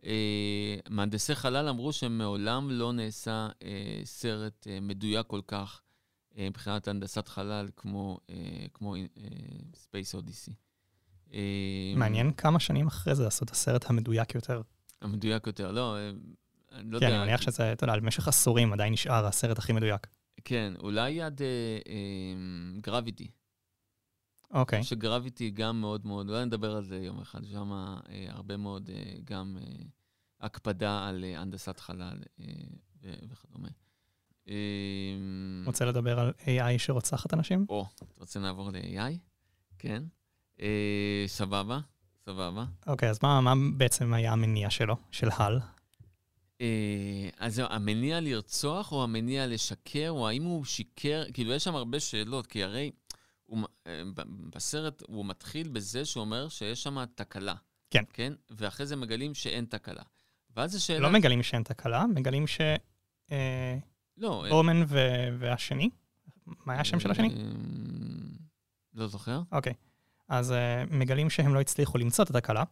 [0.04, 5.82] אה, מהנדסי חלל אמרו שמעולם לא נעשה אה, סרט אה, מדויק כל כך
[6.36, 9.00] מבחינת הנדסת חלל כמו, אה, כמו אה,
[9.72, 10.52] Space Odyssey.
[11.32, 14.62] אה, מעניין כמה שנים אחרי זה לעשות הסרט המדויק יותר.
[15.02, 16.10] המדויק יותר, לא, אה,
[16.72, 17.16] אני לא כן, יודע.
[17.16, 20.06] אני מניח שזה, אתה יודע, במשך עשורים עדיין נשאר הסרט הכי מדויק.
[20.44, 21.40] כן, אולי עד
[22.80, 23.28] גרביטי.
[24.54, 24.82] אוקיי.
[24.82, 29.14] שגרביטי גם מאוד מאוד, אולי נדבר על זה יום אחד, שם אה, הרבה מאוד אה,
[29.24, 29.84] גם אה,
[30.40, 32.46] הקפדה על אה, הנדסת חלל אה,
[33.30, 33.68] וכדומה.
[34.48, 34.54] אה,
[35.74, 37.66] רוצה לדבר על AI שרוצחת אנשים?
[37.68, 39.18] או, אתה רוצה לעבור ל-AI?
[39.78, 40.02] כן.
[40.60, 41.78] אה, סבבה,
[42.24, 42.64] סבבה.
[42.86, 45.60] אוקיי, אז מה, מה בעצם היה המניע שלו, של הל?
[46.60, 52.00] אה, אז המניע לרצוח או המניע לשקר, או האם הוא שיקר, כאילו יש שם הרבה
[52.00, 52.90] שאלות, כי הרי
[53.46, 54.02] הוא, אה,
[54.50, 57.54] בסרט הוא מתחיל בזה שהוא אומר שיש שם תקלה.
[57.90, 58.04] כן.
[58.12, 58.32] כן?
[58.50, 60.02] ואחרי זה מגלים שאין תקלה.
[60.56, 60.98] ואז השאלה...
[60.98, 62.60] לא מגלים שאין תקלה, מגלים ש...
[63.32, 63.78] אה,
[64.18, 64.44] לא.
[64.44, 65.90] אה, בורמן ו- והשני?
[66.46, 67.28] מה היה השם של השני?
[67.28, 67.42] אה,
[68.94, 69.40] לא זוכר.
[69.52, 69.74] אוקיי.
[70.28, 70.54] אז uh,
[70.94, 72.64] מגלים שהם לא הצליחו למצוא את התקלה,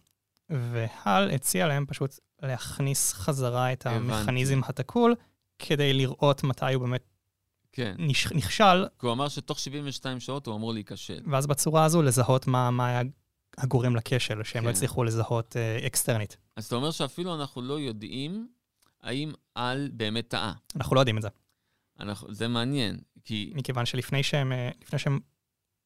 [0.50, 3.86] והל הציע להם פשוט להכניס חזרה את.
[3.86, 5.14] המכניזם התקול,
[5.58, 7.04] כדי לראות מתי הוא באמת
[7.72, 7.94] כן.
[8.34, 11.20] נכשל, כי הוא אמר שתוך 72 שעות הוא אמור להיכשל.
[11.30, 13.02] ואז בצורה הזו לזהות מה, מה היה
[13.58, 14.74] הגורם לכשל, שהם לא כן.
[14.74, 16.36] הצליחו לזהות uh, אקסטרנית.
[16.56, 18.48] אז אתה אומר שאפילו אנחנו לא יודעים
[19.02, 20.52] האם על באמת טעה.
[20.76, 21.28] אנחנו לא יודעים את זה,
[22.00, 23.52] אנחנו, זה מעניין, כי...
[23.54, 25.18] מכיוון שלפני שהם, אה, לפני שהם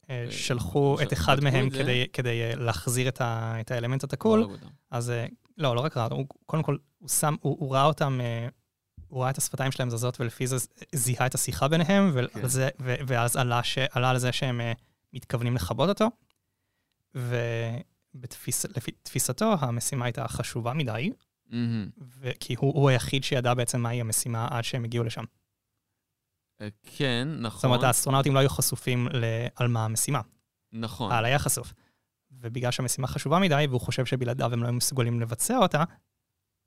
[0.09, 1.69] אה, אה, שלחו את אחד מהם?
[1.69, 4.67] כדי, כדי להחזיר את, ה, את האלמנט התקול, אותם.
[4.91, 5.13] אז
[5.57, 8.19] לא, לא רק ראה, הוא, קודם כל, הוא, שם, הוא, הוא ראה אותם,
[9.07, 10.55] הוא ראה את השפתיים שלהם זזות, ולפי זה
[10.95, 12.47] זיהה את השיחה ביניהם, כן.
[12.47, 14.61] זה, ו, ואז עלה, ש, עלה על זה שהם
[15.13, 16.09] מתכוונים לכבות אותו.
[17.15, 21.11] ולפי תפיסתו, המשימה הייתה חשובה מדי,
[22.19, 25.23] ו- כי הוא, הוא היחיד שידע בעצם מהי המשימה עד שהם הגיעו לשם.
[26.61, 27.57] אה, כן, נכון.
[27.57, 30.21] זאת אומרת, האסטרונאוטים לא היו חשופים ל- על מה המשימה.
[30.71, 31.11] נכון.
[31.11, 31.73] העל היה חשוף.
[32.31, 35.83] ובגלל שהמשימה חשובה מדי, והוא חושב שבלעדיו הם לא היו מסוגלים לבצע אותה,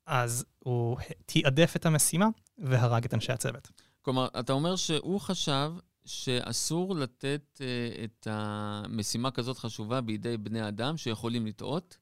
[0.07, 3.71] אז הוא תיעדף את המשימה והרג את אנשי הצוות.
[4.01, 5.71] כלומר, אתה אומר שהוא חשב
[6.05, 11.97] שאסור לתת uh, את המשימה כזאת חשובה בידי בני אדם שיכולים לטעות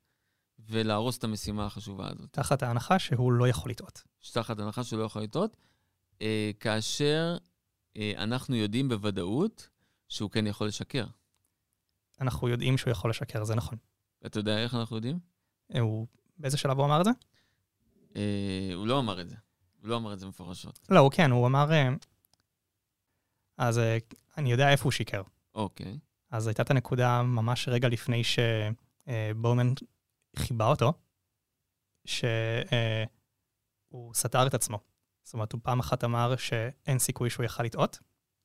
[0.68, 2.30] ולהרוס את המשימה החשובה הזאת.
[2.32, 4.04] תחת ההנחה שהוא לא יכול לטעות.
[4.34, 5.58] תחת הנחה שהוא לא יכול לטעות,
[6.14, 6.22] uh,
[6.60, 7.38] כאשר
[7.94, 9.70] uh, אנחנו יודעים בוודאות
[10.08, 11.06] שהוא כן יכול לשקר.
[12.22, 13.78] אנחנו יודעים שהוא יכול לשקר, זה נכון.
[14.26, 15.20] אתה יודע איך אנחנו יודעים?
[15.80, 17.12] הוא, באיזה שלב הוא אמר את זה?
[18.10, 18.16] Uh,
[18.76, 19.36] הוא לא אמר את זה.
[19.82, 20.80] הוא לא אמר את זה מפורשות.
[20.90, 21.72] לא, הוא כן, הוא אמר...
[21.72, 21.90] אה,
[23.58, 23.98] אז אה,
[24.38, 25.22] אני יודע איפה הוא שיקר.
[25.56, 26.00] אוקיי.
[26.32, 29.74] אז הייתה את הנקודה ממש רגע לפני שבואמן
[30.36, 30.94] חיבה אותו,
[32.08, 32.26] שהוא
[34.14, 34.80] סתר את עצמו.
[35.24, 38.00] זאת אומרת, הוא פעם אחת אמר שאין סיכוי שהוא יכל לטעות,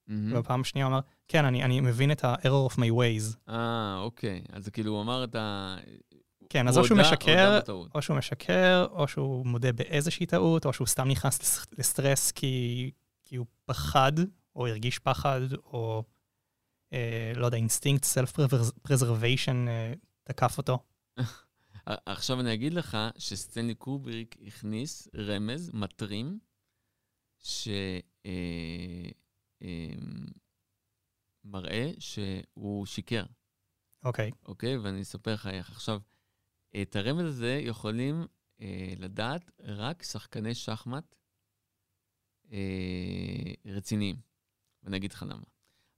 [0.07, 0.33] מהמם.
[0.37, 3.37] ובפעם שנייה הוא אמר, כן, אני, אני מבין את ה-error of my ways.
[3.49, 4.43] אה, אוקיי.
[4.53, 5.77] אז כאילו הוא אמר את ה...
[6.49, 7.59] כן, אז או שהוא משקר.
[7.95, 12.91] או שהוא משקר, או שהוא מודה באיזושהי טעות, או שהוא סתם נכנס לס- לסטרס כי,
[13.25, 14.13] כי הוא פחד,
[14.57, 16.05] או הרגיש פחד, או
[16.93, 18.33] אה, לא יודע, אינסטינקט self
[18.83, 19.67] preservation
[20.25, 20.79] תקף אותו.
[21.87, 26.39] עכשיו אני אגיד לך שסטנלי קובריק הכניס רמז, מטרים,
[31.45, 33.25] שמראה שהוא שיקר,
[34.05, 34.79] אוקיי, אוקיי?
[34.79, 35.71] ואני אספר לך איך.
[35.71, 36.01] עכשיו,
[36.83, 38.27] את הרמז הזה יכולים
[38.61, 41.15] אה, לדעת רק שחקני שחמט
[42.53, 44.17] אה, רציניים.
[44.83, 45.45] ואני אגיד לך למה.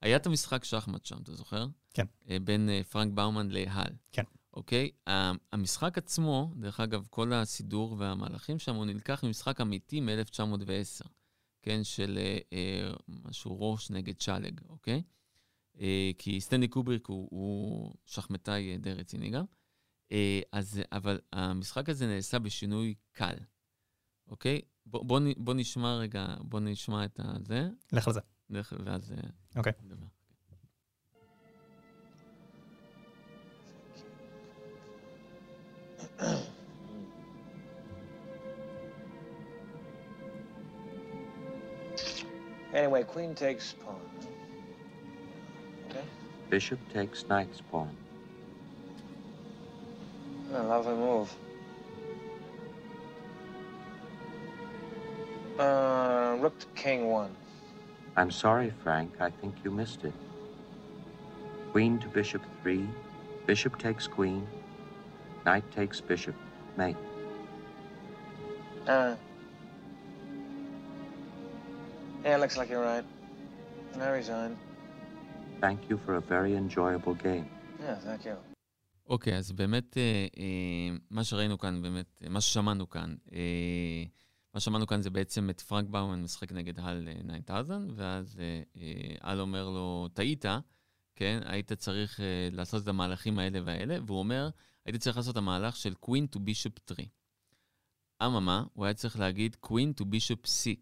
[0.03, 1.67] היה את המשחק שחמט שם, אתה זוכר?
[1.95, 2.07] כן.
[2.31, 3.93] אה, בין אה, פרנק באומן להל.
[4.13, 4.23] כן.
[4.57, 4.91] אוקיי?
[5.53, 11.09] המשחק עצמו, דרך אגב, כל הסידור והמהלכים שם, הוא נלקח ממשחק אמיתי מ-1910,
[11.63, 11.85] כן?
[11.85, 15.03] של אה, אה, משהו ראש נגד שלג, אוקיי?
[15.81, 19.45] אה, כי סטנלי קובריק הוא, הוא שחמטאי אה, די רציני גם.
[20.13, 23.35] אה, אז, אבל המשחק הזה נעשה בשינוי קל,
[24.29, 24.61] אוקיי?
[24.87, 28.21] בוא, בוא, בוא נשמע רגע, בוא נשמע את הזה, לך על זה.
[28.51, 29.17] דרך- ואז אה,
[29.57, 29.73] אוקיי.
[29.83, 30.07] נדבר.
[42.77, 43.99] Anyway, queen takes pawn.
[45.89, 46.03] Okay?
[46.51, 47.89] Bishop takes knight's pawn.
[50.53, 51.35] A lovely move.
[55.59, 57.35] Uh, rook to king one.
[58.15, 59.15] I'm sorry, Frank.
[59.21, 60.13] I think you missed it.
[61.73, 62.87] Queen to bishop 3.
[63.47, 64.47] Bishop takes queen.
[65.47, 66.37] Knight takes bishop.
[66.77, 66.97] Mate.
[68.89, 69.15] Uh.
[72.25, 73.07] Yeah, looks like you're right.
[74.07, 74.53] I resign.
[75.65, 77.47] Thank you for a very enjoyable game.
[77.81, 78.37] Yeah, thank you.
[79.09, 84.05] אוקיי, אז באמת, אה, אה, מה שראינו כאן, באמת, אה, מה ששמענו כאן, אה,
[84.55, 88.63] מה ששמענו כאן זה בעצם את פרנק באומן משחק נגד הל אה, 9000, ואז אה,
[88.77, 90.45] אה, הל אומר לו, טעית,
[91.17, 91.41] כן?
[91.45, 94.49] היית צריך אה, לעשות את המהלכים האלה והאלה, והוא אומר,
[94.87, 97.09] הייתי צריך לעשות את המהלך של Queen to Bishop 3.
[98.23, 100.77] אממה, הוא היה צריך להגיד Queen to Bishop 6,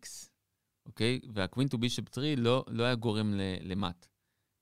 [0.87, 1.21] אוקיי?
[1.33, 4.07] וה-Queen to Bishop 3 לא, לא היה גורם למט,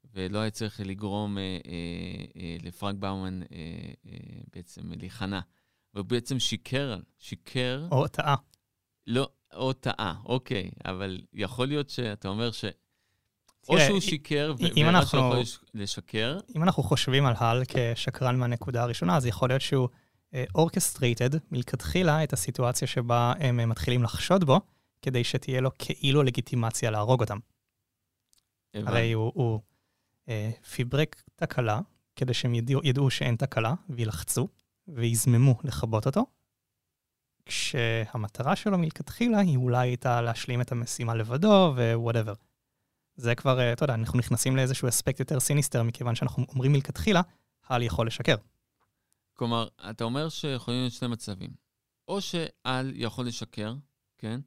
[0.04, 3.46] ולא היה צריך לגרום אה, אה, אה, לפרנק באומן אה,
[4.06, 5.40] אה, בעצם להיכנע.
[5.94, 8.36] והוא בעצם שיקר, שיקר, או טעה.
[9.06, 12.64] לא, או טעה, אוקיי, אבל יכול להיות שאתה אומר ש...
[13.68, 17.34] או שהוא שיקר, ו- אם והראה אנחנו- שהוא יכול לש- לשקר, אם אנחנו חושבים על
[17.38, 19.88] הל כשקרן מהנקודה הראשונה, אז יכול להיות שהוא
[20.54, 24.60] orchestrated מלכתחילה את הסיטואציה שבה הם אה, מתחילים לחשוד בו,
[25.02, 27.38] כדי שתהיה לו כאילו לגיטימציה להרוג אותם.
[28.74, 29.60] הרי הוא, הוא
[30.28, 31.80] אה, פיברק תקלה,
[32.16, 34.48] כדי שהם ידעו, ידעו שאין תקלה, וילחצו,
[34.88, 36.26] ויזממו לכבות אותו,
[37.46, 42.32] כשהמטרה שלו מלכתחילה היא אולי הייתה להשלים את המשימה לבדו, whatever.
[43.22, 47.20] זה כבר, אה, אתה יודע, אנחנו נכנסים לאיזשהו אספקט יותר sinister, מכיוון שאנחנו אומרים מלכתחילה,
[47.68, 48.36] הל יכול לשקר.
[49.34, 51.50] כלומר, אתה אומר שיכולים להיות שני מצבים.
[52.08, 53.74] או שהל יכול לשקר,
[54.18, 54.40] כן?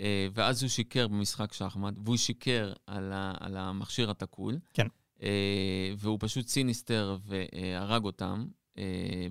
[0.00, 4.58] אה, ואז הוא שיקר במשחק שחמט, והוא שיקר על, ה, על המכשיר התקול.
[4.74, 4.86] כן.
[5.22, 8.46] אה, והוא פשוט sinister והרג אותם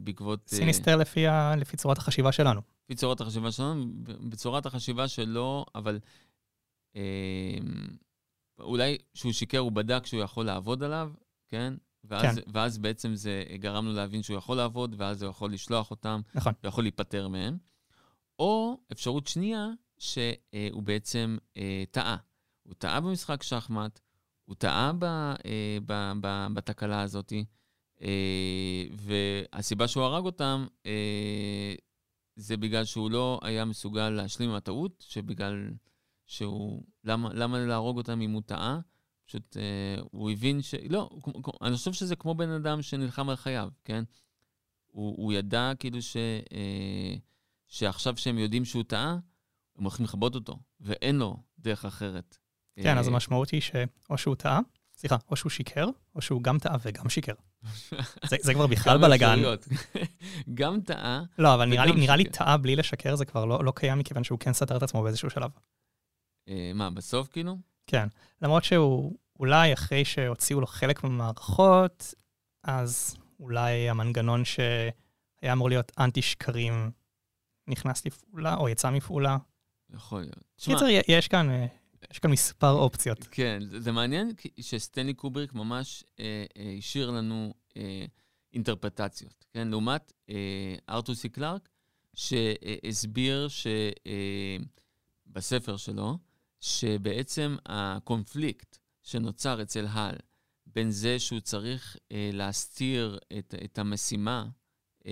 [0.04, 0.48] בעקבות...
[0.48, 2.62] sinister לפי, ה, לפי צורת החשיבה שלנו.
[2.86, 6.00] לפי צורת החשיבה שלנו, בצורת החשיבה שלו, אבל
[8.62, 11.12] אולי כשהוא שיקר הוא בדק שהוא יכול לעבוד עליו,
[11.48, 11.74] כן?
[12.04, 12.42] ואז, כן.
[12.54, 16.54] ואז בעצם זה גרם לו להבין שהוא יכול לעבוד, ואז הוא יכול לשלוח אותם, נכון.
[16.64, 17.58] ויכול להיפטר מהם.
[18.40, 22.18] או אפשרות שנייה, שהוא בעצם אה, טעה.
[22.64, 24.00] הוא טעה במשחק שחמט,
[24.46, 27.34] הוא טעה ב, אה, ב, ב, בתקלה הזאת,
[28.02, 31.74] אה, והסיבה שהוא הרג אותם, אה,
[32.36, 35.72] זה בגלל שהוא לא היה מסוגל להשלים עם הטעות, שבגלל
[36.32, 36.84] שהוא...
[37.04, 38.80] למה, למה להרוג אותם אם הוא טעה?
[39.26, 40.76] פשוט אה, הוא הבין ש...
[40.90, 41.10] לא,
[41.62, 44.04] אני חושב שזה כמו בן אדם שנלחם על חייו, כן?
[44.88, 46.18] הוא, הוא ידע כאילו ש,
[46.54, 47.16] אה,
[47.68, 49.18] שעכשיו שהם יודעים שהוא טעה,
[49.78, 52.38] הם הולכים לכבות אותו, ואין לו דרך אחרת.
[52.76, 54.60] כן, אז אה, המשמעות היא שאו שהוא טעה,
[54.98, 57.34] סליחה, או שהוא שיקר, או שהוא גם טעה וגם שיקר.
[58.30, 59.40] זה, זה כבר בכלל בלאגן.
[60.54, 62.24] גם טעה, לא, אבל נראה לי, נראה לי.
[62.24, 65.30] טעה בלי לשקר זה כבר לא, לא קיים, מכיוון שהוא כן סתר את עצמו באיזשהו
[65.30, 65.50] שלב.
[66.48, 67.58] אה, מה, בסוף כאילו?
[67.88, 68.08] כן.
[68.42, 72.14] למרות שהוא אולי אחרי שהוציאו לו חלק מהמערכות,
[72.64, 76.92] אז אולי המנגנון שהיה אמור להיות אנטי שקרים
[77.68, 79.38] נכנס לפעולה, או יצא מפעולה.
[79.94, 80.44] יכול להיות.
[80.58, 81.66] קיצר, יש כאן, אה,
[82.12, 83.28] יש כאן מספר אופציות.
[83.32, 88.06] כן, זה, זה מעניין שסטנלי קובריק ממש אה, אה, השאיר לנו אה,
[88.54, 89.68] אינטרפרטציות, כן?
[89.68, 91.70] לעומת אה, ארתור סי קלארק,
[92.14, 93.48] שהסביר
[94.08, 94.58] אה,
[95.28, 96.18] בספר שלו,
[96.62, 100.16] שבעצם הקונפליקט שנוצר אצל הל
[100.66, 104.46] בין זה שהוא צריך אה, להסתיר את, את המשימה
[105.08, 105.12] אה,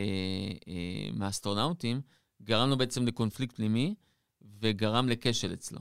[0.68, 2.02] אה, מהאסטרונאוטים,
[2.42, 3.96] גרם לו בעצם לקונפליקט פנימי
[4.62, 5.80] וגרם לכשל אצלו.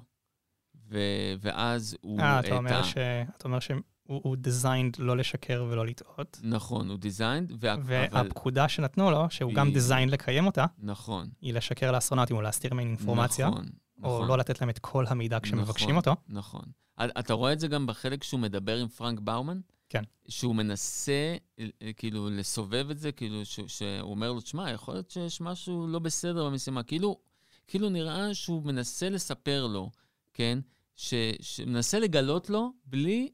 [0.90, 2.56] ו- ואז הוא אה, אתה.
[2.56, 2.96] אומר ש...
[3.36, 7.74] אתה אומר שהוא הוא designed לא לשקר ולא לטעות, נכון, הוא designed, וה...
[7.74, 7.82] אבל...
[8.10, 12.74] והפקודה שנתנו לו, שהוא גם היא- designed לקיים אותה, נכון, היא לשקר לאסטרונאוטים או להסתיר
[12.74, 13.66] מהם אינפורמציה, נכון,
[14.02, 16.16] או נכון, לא לתת להם את כל המידע כשמבקשים אותו.
[16.28, 16.62] נכון.
[17.02, 19.60] אתה רואה את זה גם בחלק שהוא מדבר עם פרנק באומן?
[19.88, 20.02] כן.
[20.28, 25.10] שהוא מנסה אה, כאילו לסובב את זה, כאילו ש- שהוא אומר לו, תשמע, יכול להיות
[25.10, 26.82] שיש משהו לא בסדר במשימה.
[26.82, 27.18] כאילו,
[27.66, 29.90] כאילו נראה שהוא מנסה לספר לו,
[30.34, 30.58] כן?
[30.96, 33.28] ש- שמנסה לגלות לו בלי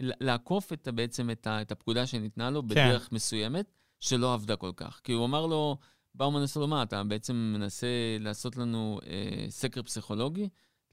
[0.00, 3.70] לעקוף את, בעצם את, ה- את הפקודה שניתנה לו בדרך מסוימת,
[4.00, 5.00] שלא עבדה כל כך.
[5.04, 5.78] כי הוא אמר לו,
[6.16, 7.86] באומן עשה לו, מה, אתה בעצם מנסה
[8.20, 10.48] לעשות לנו אה, סקר פסיכולוגי?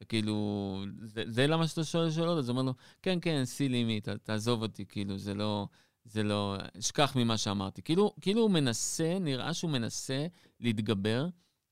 [0.09, 2.38] כאילו, זה, זה למה שאתה שואל שאלות?
[2.38, 5.67] אז הוא אומר לו, כן, כן, לימי, ת, תעזוב אותי, כאילו, זה לא,
[6.05, 7.82] זה לא, אשכח ממה שאמרתי.
[7.82, 10.28] כאילו, כאילו הוא מנסה, נראה שהוא מנסה
[10.59, 11.28] להתגבר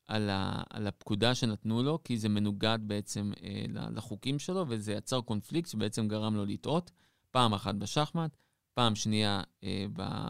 [0.08, 5.22] על, ה, על הפקודה שנתנו לו, כי זה מנוגד בעצם אה, לחוקים שלו, וזה יצר
[5.22, 6.92] קונפליקט שבעצם גרם לו לטעות,
[7.32, 8.38] פעם אחת בשחמט,
[8.74, 10.26] פעם שנייה אה, ב, אה,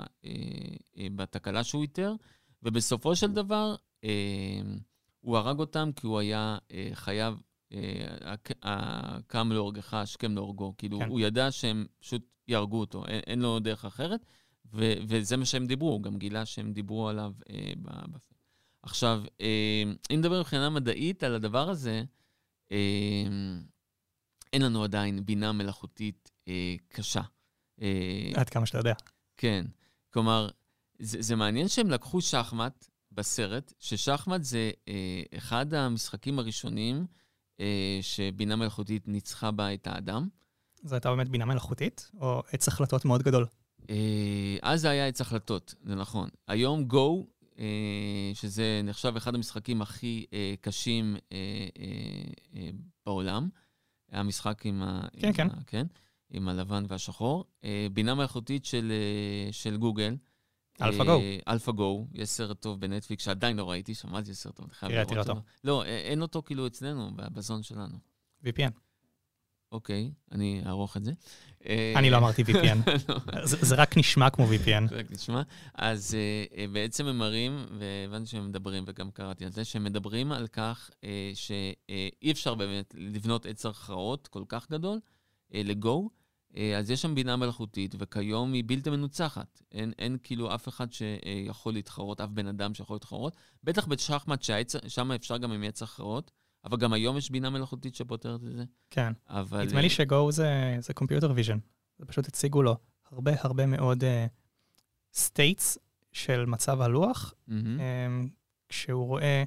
[0.97, 2.13] אה, בתקלה שהוא איתר,
[2.63, 4.09] ובסופו של דבר, אה,
[5.19, 7.35] הוא הרג אותם כי הוא היה אה, חייב
[7.73, 7.77] אה,
[8.21, 10.73] הק- הקם להורגך, השכם להורגו.
[10.77, 11.07] כאילו, כן.
[11.09, 14.25] הוא ידע שהם פשוט יהרגו אותו, אין, אין לו דרך אחרת,
[14.73, 18.21] ו, וזה מה שהם דיברו, הוא גם גילה שהם דיברו עליו אה, ב- בפ...
[18.83, 22.03] עכשיו, אה, אם נדבר מבחינה מדעית על הדבר הזה,
[22.71, 22.77] אה,
[24.53, 27.21] אין לנו עדיין בינה מלאכותית אה, קשה.
[27.81, 28.93] אה, עד כמה שאתה יודע.
[29.37, 29.65] כן.
[30.09, 30.49] כלומר,
[31.01, 37.05] זה, זה מעניין שהם לקחו שחמט בסרט, ששחמט זה אה, אחד המשחקים הראשונים
[37.59, 40.27] אה, שבינה מלאכותית ניצחה בה את האדם.
[40.83, 43.45] זו הייתה באמת בינה מלאכותית, או עץ החלטות מאוד גדול.
[43.89, 46.29] אה, אז זה היה עץ החלטות, זה נכון.
[46.47, 47.25] היום Go,
[47.59, 51.37] אה, שזה נחשב אחד המשחקים הכי אה, קשים אה,
[51.79, 51.85] אה,
[52.55, 52.69] אה,
[53.05, 53.49] בעולם,
[54.11, 55.07] המשחק עם ה...
[55.19, 55.47] כן, עם כן.
[55.47, 55.87] ה, כן,
[56.29, 57.45] עם הלבן והשחור.
[57.63, 60.15] אה, בינה מלאכותית של, אה, של גוגל.
[60.81, 64.75] Alpha אה, Alpha Go, יש סרט טוב בנטפליקס שעדיין לא ראיתי, שמעתי סרט טוב, אני
[64.75, 65.41] חייב לראות אותו.
[65.63, 67.97] לא, אה, אין אותו כאילו אצלנו, בזון שלנו.
[68.45, 68.71] VPN.
[69.71, 71.11] אוקיי, אני אערוך את זה.
[71.65, 72.77] אה, אני לא אמרתי VPN.
[73.09, 73.45] לא.
[73.45, 74.89] זה רק נשמע כמו VPN.
[74.89, 75.41] זה רק נשמע.
[75.73, 76.17] אז
[76.71, 80.89] בעצם הם מראים, והבנתי שהם מדברים, וגם קראתי על זה, שהם מדברים על כך
[81.33, 84.99] שאי אפשר באמת לבנות עץ הכרעות כל כך גדול
[85.51, 86.09] לגו,
[86.77, 89.61] אז יש שם בינה מלאכותית, וכיום היא בלתי מנוצחת.
[89.71, 93.35] אין, אין כאילו אף אחד שיכול להתחרות, אף בן אדם שיכול להתחרות.
[93.63, 94.43] בטח בשחמט,
[94.87, 96.31] שם אפשר גם עם עץ הכרעות,
[96.65, 98.63] אבל גם היום יש בינה מלאכותית שפותרת את זה.
[98.89, 99.13] כן.
[99.29, 99.65] אבל...
[99.65, 100.93] נדמה לי אה, שגו זה זה
[101.35, 101.57] vision.
[101.99, 102.77] זה פשוט הציגו לו
[103.11, 104.03] הרבה הרבה מאוד
[105.13, 105.77] states
[106.11, 107.79] של מצב הלוח, מהמם.
[107.79, 108.29] אמ,
[108.69, 109.43] כשהוא רואה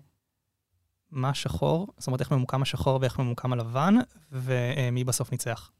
[1.10, 3.94] מה שחור, זאת אומרת איך ממוקם השחור ואיך ממוקם הלבן,
[4.32, 5.70] ומי בסוף ניצח.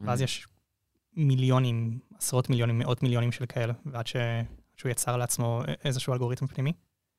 [0.00, 0.46] ואז יש
[1.16, 4.16] מיליונים, עשרות מיליונים, מאות מיליונים של כאלה, ועד ש...
[4.76, 6.72] שהוא יצר לעצמו איזשהו אלגוריתם פנימי,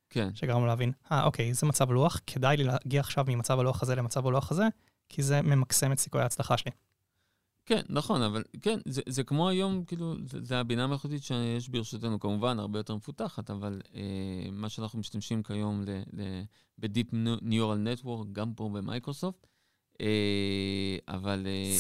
[0.10, 0.30] כן.
[0.36, 3.96] שגרם לו להבין, אה, אוקיי, זה מצב לוח, כדאי לי להגיע עכשיו ממצב הלוח הזה
[3.96, 4.68] למצב הלוח הזה,
[5.10, 6.72] כי זה ממקסם את סיכויי ההצלחה שלי.
[7.66, 12.20] כן, נכון, אבל כן, זה, זה כמו היום, כאילו, זה, זה הבינה המלאכותית שיש ברשותנו,
[12.20, 14.02] כמובן, הרבה יותר מפותחת, אבל אה,
[14.52, 16.22] מה שאנחנו משתמשים כיום ל, ל,
[16.78, 19.48] ב-Deep Neural Network, גם פה במייקרוסופט,
[20.02, 21.48] אה, אבל...
[21.48, 21.76] אה,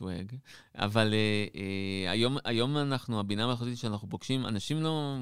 [0.00, 0.32] סוואג.
[0.74, 5.16] אבל אה, אה, היום, היום אנחנו, הבינה המלאכותית שאנחנו פוגשים, אנשים לא,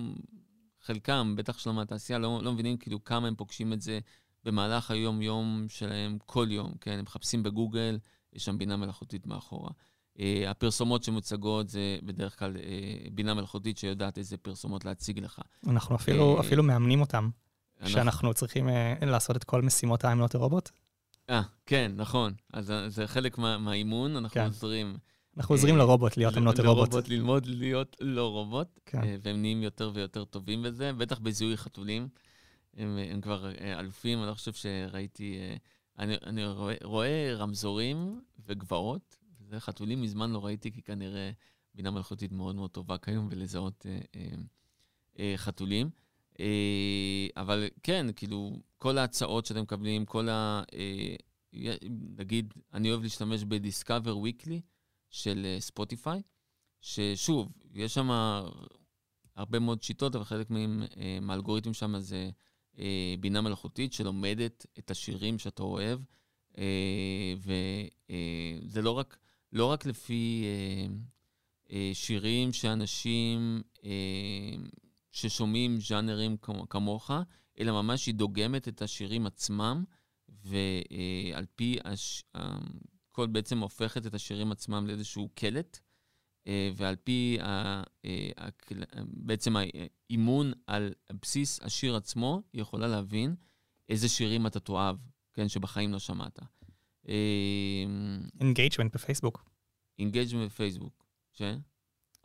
[0.80, 3.98] חלקם, בטח שלום מהתעשייה, לא, לא מבינים כאילו כמה הם פוגשים את זה
[4.44, 6.92] במהלך היום-יום שלהם כל יום, כן?
[6.98, 7.98] הם מחפשים בגוגל,
[8.32, 9.70] יש שם בינה מלאכותית מאחורה.
[10.16, 15.40] Uh, הפרסומות שמוצגות זה בדרך כלל uh, בינה מלאכותית שיודעת איזה פרסומות להציג לך.
[15.66, 17.30] אנחנו אפילו, אה, אפילו מאמנים אותם,
[17.80, 20.70] אנחנו- שאנחנו צריכים uh, לעשות את כל משימות a robot.
[21.30, 22.32] אה, כן, נכון.
[22.52, 24.46] אז זה חלק מה, מהאימון, אנחנו כן.
[24.46, 24.96] עוזרים.
[25.36, 26.62] אנחנו עוזרים אה, לרובוט להיות not a robot.
[26.62, 29.02] לרובוט ללמוד להיות לא רובוט, כן.
[29.02, 32.08] אה, והם נהיים יותר ויותר טובים בזה, בטח בזיהוי חתולים.
[32.76, 35.38] הם, הם כבר אה, אלופים, אני לא חושב שראיתי...
[35.38, 35.56] אה,
[35.98, 41.30] אני, אני רואה, רואה רמזורים וגבעות, וזה חתולים מזמן לא ראיתי, כי כנראה
[41.74, 44.28] בינה מלאכותית מאוד מאוד טובה כיום בלזהות אה, אה,
[45.18, 45.90] אה, חתולים.
[46.40, 50.62] אה, אבל כן, כאילו, כל ההצעות שאתם מקבלים, כל ה...
[50.74, 51.74] אה,
[52.18, 54.60] נגיד, אני אוהב להשתמש ב-Discover Weekly
[55.10, 56.22] של אה, ספוטיפיי,
[56.80, 58.10] ששוב, יש שם
[59.36, 60.82] הרבה מאוד שיטות, אבל חלק מהם,
[61.22, 62.30] מהאלגוריתמים שם זה
[63.20, 66.00] בינה מלאכותית שלומדת את השירים שאתה אוהב,
[67.38, 69.18] וזה לא רק,
[69.52, 70.44] לא רק לפי
[71.92, 73.62] שירים שאנשים
[75.12, 77.10] ששומעים ז'אנרים כמו- כמוך,
[77.60, 79.84] אלא ממש היא דוגמת את השירים עצמם,
[80.28, 82.24] ועל פי, הש...
[82.34, 85.78] הכל בעצם הופכת את השירים עצמם לאיזשהו קלט,
[86.46, 87.82] אה, ועל פי ה...
[88.04, 88.28] אה,
[89.06, 93.34] בעצם האימון על בסיס השיר עצמו, היא יכולה להבין
[93.88, 94.96] איזה שירים אתה תאהב,
[95.34, 96.38] כן, שבחיים לא שמעת.
[98.40, 99.50] אינגייג'מנט בפייסבוק.
[99.98, 101.42] אינגייג'מנט בפייסבוק, ש?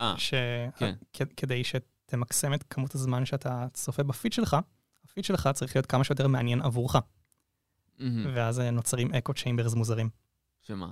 [0.00, 0.14] אה,
[0.78, 0.94] כן.
[1.12, 1.64] שכדי
[2.14, 4.56] שתמקסם את כמות הזמן שאתה צופה בפיד שלך,
[5.04, 6.96] הפיד שלך צריך להיות כמה שיותר מעניין עבורך,
[7.98, 8.26] מהמם.
[8.34, 10.10] ואז אה, נוצרים echo chambers מוזרים.
[10.60, 10.90] שמה?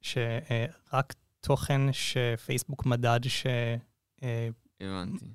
[0.00, 3.20] שרק תוכן שפייסבוק מדד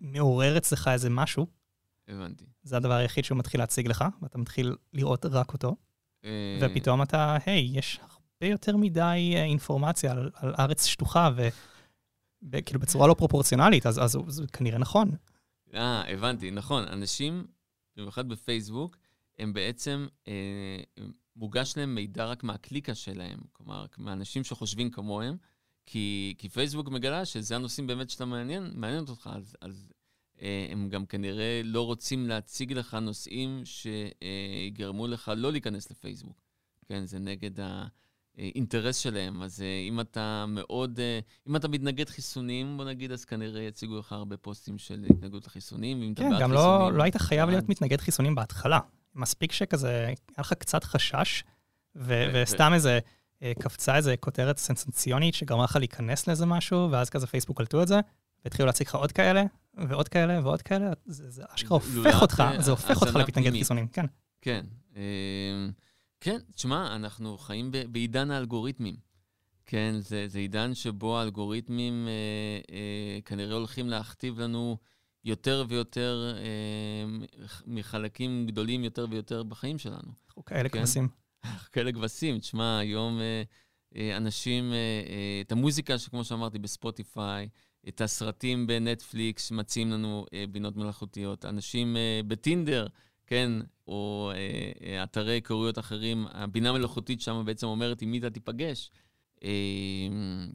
[0.02, 1.48] שמעורר אצלך איזה משהו,
[2.08, 2.46] הבנתי.
[2.64, 5.76] זה הדבר היחיד שהוא מתחיל להציג לך, ואתה מתחיל לראות רק אותו,
[6.26, 11.30] אה, ופתאום אתה, היי, יש הרבה יותר מדי אה, אינפורמציה על, על ארץ שטוחה,
[12.52, 15.12] וכאילו בצורה לא פרופורציונלית, אז, אז זה כנראה נכון.
[15.74, 16.84] אה, הבנתי, נכון.
[16.88, 17.48] אנשים,
[17.96, 18.98] במיוחד בפייסבוק,
[19.40, 20.34] הם בעצם, אה,
[21.36, 23.40] מוגש להם מידע רק מהקליקה שלהם.
[23.52, 25.38] כלומר, מאנשים שחושבים כמוהם,
[25.86, 29.94] כי, כי פייסבוק מגלה שזה הנושאים באמת שאתה מעניין, מעניינת אותך, אז, אז
[30.42, 36.42] אה, הם גם כנראה לא רוצים להציג לך נושאים שיגרמו לך לא להיכנס לפייסבוק.
[36.86, 37.06] כן?
[37.06, 37.60] זה נגד
[38.38, 39.42] האינטרס שלהם.
[39.42, 44.00] אז אה, אם אתה מאוד, אה, אם אתה מתנגד חיסונים, בוא נגיד, אז כנראה יציגו
[44.00, 46.02] לך הרבה פוסטים של התנגדות לחיסונים.
[46.02, 47.50] ואם אתה כן, בעד גם לא, חיסונים, לא היית חייב.
[47.50, 48.80] להיות מתנגד חיסונים בהתחלה.
[49.16, 51.44] מספיק שכזה, היה לך קצת חשש,
[51.96, 52.02] ו-
[52.34, 53.00] ו- וסתם איזה,
[53.44, 57.88] אה, קפצה איזה כותרת סנסציונית שגרמה לך להיכנס לאיזה משהו, ואז כזה פייסבוק קלטו את
[57.88, 58.00] זה,
[58.46, 59.44] והתחילו להציג לך עוד כאלה,
[59.78, 63.52] ועוד כאלה, ועוד כאלה, זה, זה אשכרה הופך לולאת, אותך, אה, זה הופך אותך למתנגד.
[63.52, 64.06] חיסונים, כן.
[64.42, 64.66] כן.
[66.22, 68.95] כן, תשמע, אנחנו חיים ב- בעידן האלגוריתמים.
[69.65, 74.78] כן, זה, זה עידן שבו האלגוריתמים אה, אה, כנראה הולכים להכתיב לנו
[75.26, 77.28] יותר ויותר אה,
[77.67, 80.11] מחלקים גדולים יותר ויותר בחיים שלנו.
[80.28, 80.80] אנחנו כאלה כן.
[80.80, 81.07] כבשים.
[81.72, 82.39] כאלה כבשים.
[82.39, 83.43] תשמע, היום אה,
[83.95, 87.49] אה, אנשים, אה, אה, את המוזיקה, שכמו שאמרתי, בספוטיפיי,
[87.88, 91.45] את הסרטים בנטפליקס מציעים לנו אה, בינות מלאכותיות.
[91.45, 92.88] אנשים אה, בטינדר,
[93.30, 93.52] כן,
[93.88, 98.92] או אה, אה, אתרי היכרויות אחרים, הבינה מלאכותית שם בעצם אומרת עם מי אתה תיפגש.
[99.44, 99.50] אה,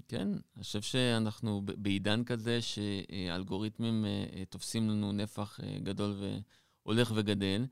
[0.09, 6.17] כן, אני חושב שאנחנו בעידן כזה שהאלגוריתמים אה, אה, תופסים לנו נפח אה, גדול
[6.85, 7.67] והולך וגדל.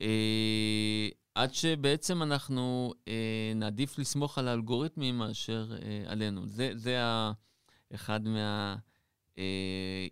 [0.00, 6.46] אה, עד שבעצם אנחנו אה, נעדיף לסמוך על האלגוריתמים מאשר אה, עלינו.
[6.46, 7.32] זה, זה ה,
[7.94, 8.87] אחד מהאיומים
[9.38, 10.06] אה,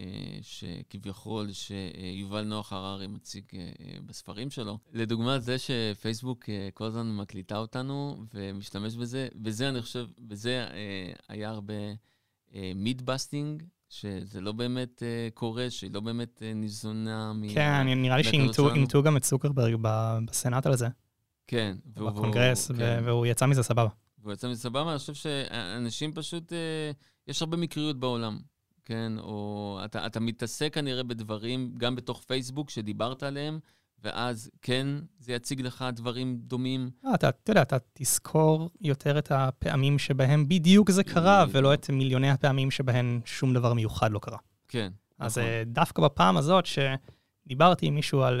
[0.00, 4.78] אה, שכביכול שיובל נוח הררי מציג אה, אה, בספרים שלו.
[4.92, 11.12] לדוגמה, זה שפייסבוק אה, כל הזמן מקליטה אותנו ומשתמש בזה, בזה אני חושב, בזה אה,
[11.28, 11.74] היה הרבה
[12.74, 13.62] myth busting.
[13.92, 17.48] שזה לא באמת אה, קורה, שהיא לא באמת אה, ניזונה מ...
[17.54, 20.88] כן, נראה לי שעימתו גם את צוקרברג ב- בסנאט על זה,
[21.46, 21.76] כן.
[21.86, 23.02] בקונגרס, והוא- כן.
[23.04, 23.88] והוא יצא מזה סבבה.
[24.18, 26.90] והוא יצא מזה סבבה, אני חושב שאנשים פשוט, אה,
[27.26, 28.38] יש הרבה מקריות בעולם,
[28.84, 29.12] כן?
[29.18, 33.58] או אתה, אתה מתעסק כנראה בדברים, גם בתוך פייסבוק, שדיברת עליהם,
[34.04, 34.86] ואז כן,
[35.18, 36.90] זה יציג לך דברים דומים.
[37.04, 41.44] לא, אתה, אתה יודע, אתה תזכור יותר את הפעמים שבהם בדיוק זה קרה.
[41.50, 44.38] ולא את מיליוני הפעמים שבהן שום דבר מיוחד לא קרה.
[44.68, 44.92] כן.
[45.18, 45.50] אז נכון.
[45.50, 48.40] אה, דווקא בפעם הזאת, שדיברתי עם מישהו על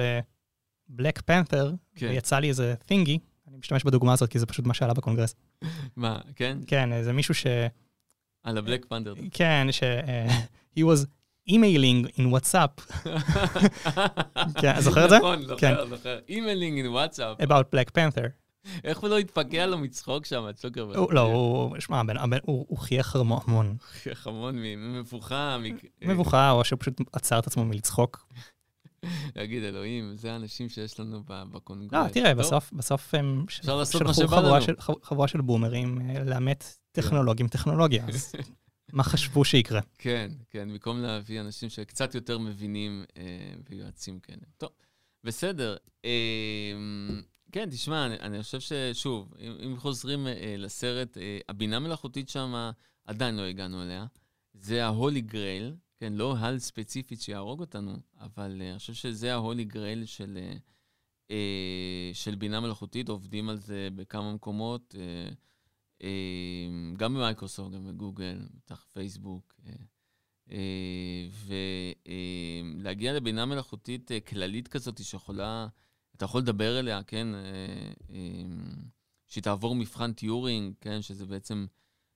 [0.88, 2.06] בלק פנת'ר, כן.
[2.06, 3.18] ויצא לי איזה תינגי,
[3.48, 5.34] אני משתמש בדוגמה הזאת כי זה פשוט מה שעלה בקונגרס.
[5.96, 6.58] מה, כן?
[6.66, 7.46] כן, איזה מישהו ש...
[8.42, 9.14] על ה Black Panther.
[9.32, 9.82] כן, ש...
[9.82, 10.38] אה,
[10.78, 11.06] he was
[11.50, 12.82] emailing in WhatsApp
[14.60, 15.18] כן, זוכר את זה?
[15.18, 15.74] נכון, כן.
[15.74, 16.18] זוכר, זוכר.
[16.28, 17.40] emailing עם וואטסאפ.
[17.40, 18.28] about Black Panther.
[18.84, 21.12] איך הוא לא התפקע לו מצחוק שם, צוקרברג?
[21.14, 22.02] לא, הוא, שמע,
[22.42, 23.76] הוא חייך המון, המון.
[24.12, 25.56] המון ממבוכה.
[26.02, 28.26] מבוכה, או שהוא פשוט עצר את עצמו מלצחוק.
[29.36, 31.92] להגיד, אלוהים, זה האנשים שיש לנו בקונגרס.
[32.06, 33.84] לא, תראה, בסוף, בסוף הם שלחו
[34.26, 34.60] חבורה.
[34.60, 38.32] של- חבורה של בומרים אה, לאמת טכנולוגים טכנולוגיה, אז
[38.92, 39.80] מה חשבו שיקרה?
[39.98, 43.22] כן, כן, במקום להביא אנשים שקצת יותר מבינים אה,
[43.70, 44.42] ויועצים כאלה.
[44.58, 44.70] טוב,
[45.24, 45.76] בסדר.
[46.04, 46.10] אה,
[47.52, 52.70] כן, תשמע, אני, אני חושב ששוב, אם, אם חוזרים אה, לסרט, אה, הבינה מלאכותית שם,
[53.06, 54.06] עדיין לא הגענו אליה.
[54.54, 59.64] זה ההולי גרייל, כן, לא הל ספציפית שיהרוג אותנו, אבל אה, אני חושב שזה ההולי
[59.64, 60.56] גרייל של, אה,
[61.30, 64.94] אה, של בינה מלאכותית, עובדים על זה בכמה מקומות.
[66.96, 69.60] גם במייקרוסופט, גם בגוגל, בטח פייסבוק.
[72.76, 75.66] ולהגיע לבינה מלאכותית כללית כזאת שיכולה,
[76.16, 77.28] אתה יכול לדבר אליה, כן?
[79.26, 81.02] שהיא תעבור מבחן טיורינג, כן?
[81.02, 81.66] שזה בעצם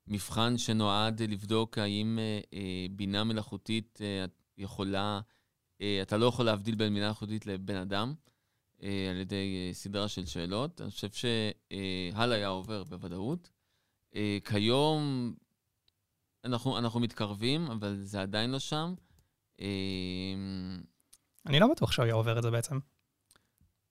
[0.06, 4.24] מבחן שנועד לבדוק האם אה, אה, בינה מלאכותית אה,
[4.58, 5.20] יכולה,
[6.02, 8.14] אתה לא יכול להבדיל בין בינה מלאכותית לבן אדם.
[9.10, 10.80] על ידי סדרה של שאלות.
[10.80, 13.50] אני חושב שהל היה עובר בוודאות.
[14.44, 15.34] כיום
[16.44, 18.94] אנחנו, אנחנו מתקרבים, אבל זה עדיין לא שם.
[21.46, 22.78] אני לא בטוח שהוא היה עובר את זה בעצם.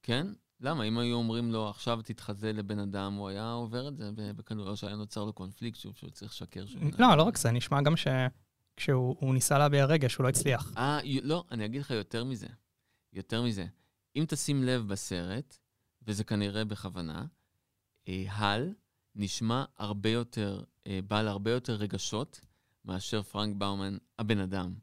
[0.03, 0.27] כן?
[0.63, 0.83] למה?
[0.83, 4.09] אם היו אומרים לו, עכשיו תתחזה לבן אדם, הוא היה עובר את זה
[4.57, 6.65] או שהיה נוצר לו קונפליקט שוב, שהוא צריך לשקר.
[6.99, 10.73] לא, לא רק זה, נשמע גם שכשהוא הוא ניסה להביע רגש, הוא לא הצליח.
[10.77, 12.47] אה, לא, אני אגיד לך יותר מזה.
[13.13, 13.65] יותר מזה.
[14.15, 15.57] אם תשים לב בסרט,
[16.01, 17.25] וזה כנראה בכוונה,
[18.07, 18.73] אה, הל
[19.15, 22.41] נשמע הרבה יותר, אה, בעל הרבה יותר רגשות
[22.85, 24.73] מאשר פרנק באומן, הבן אדם.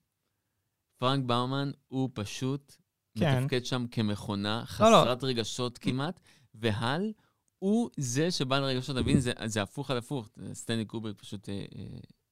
[0.98, 2.76] פרנק באומן הוא פשוט
[3.18, 3.38] כן.
[3.38, 5.02] מתפקד שם כמכונה, לא, לא.
[5.02, 6.20] חסרת רגשות כמעט,
[6.54, 7.12] והל
[7.58, 9.20] הוא זה שבעל רגשות, אתה מבין?
[9.20, 10.28] זה, זה הפוך על הפוך.
[10.52, 11.84] סטנלי קובריק פשוט אה, אה,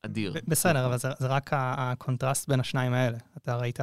[0.02, 0.34] אדיר.
[0.46, 3.18] בסדר, אבל זה, זה רק הקונטרסט בין השניים האלה.
[3.36, 3.80] אתה ראית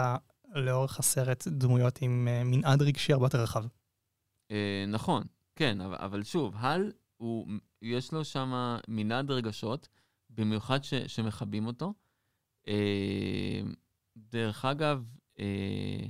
[0.55, 3.65] לאורך הסרט דמויות עם אה, מנעד רגשי הרבה יותר רחב.
[4.51, 5.23] אה, נכון,
[5.55, 7.47] כן, אבל, אבל שוב, הל, הוא,
[7.81, 9.89] יש לו שם מנעד רגשות,
[10.29, 11.93] במיוחד ש, שמכבים אותו.
[12.67, 13.61] אה,
[14.17, 15.03] דרך אגב,
[15.39, 16.05] אה,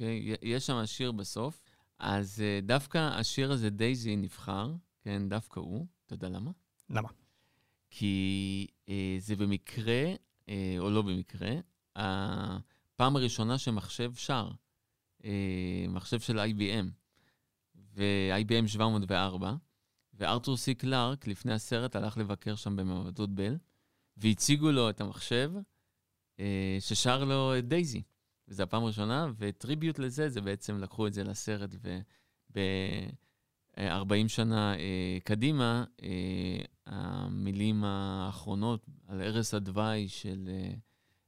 [0.00, 1.62] אוקיי, יש שם שיר בסוף.
[1.98, 4.72] אז אה, דווקא השיר הזה, דייזי, נבחר,
[5.02, 5.86] כן, דווקא הוא.
[6.06, 6.50] אתה יודע למה?
[6.90, 7.08] למה?
[7.90, 10.04] כי אה, זה במקרה,
[10.48, 11.50] אה, או לא במקרה,
[11.96, 14.50] הפעם הראשונה שמחשב שר,
[15.24, 16.86] אה, מחשב של IBM,
[17.74, 19.54] ו-IBM 704,
[20.14, 23.56] וארתור סי קלארק, לפני הסרט, הלך לבקר שם במעבדות בל,
[24.16, 25.52] והציגו לו את המחשב
[26.40, 28.02] אה, ששר לו את דייזי.
[28.50, 31.70] וזו הפעם הראשונה, ו tribute לזה, זה בעצם לקחו את זה לסרט,
[32.50, 40.72] וב-40 שנה אה, קדימה, אה, המילים האחרונות על ערש הדווי של, אה,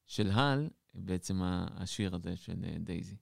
[0.07, 3.17] של הל, בעצם השיר הזה של אה, דייזי.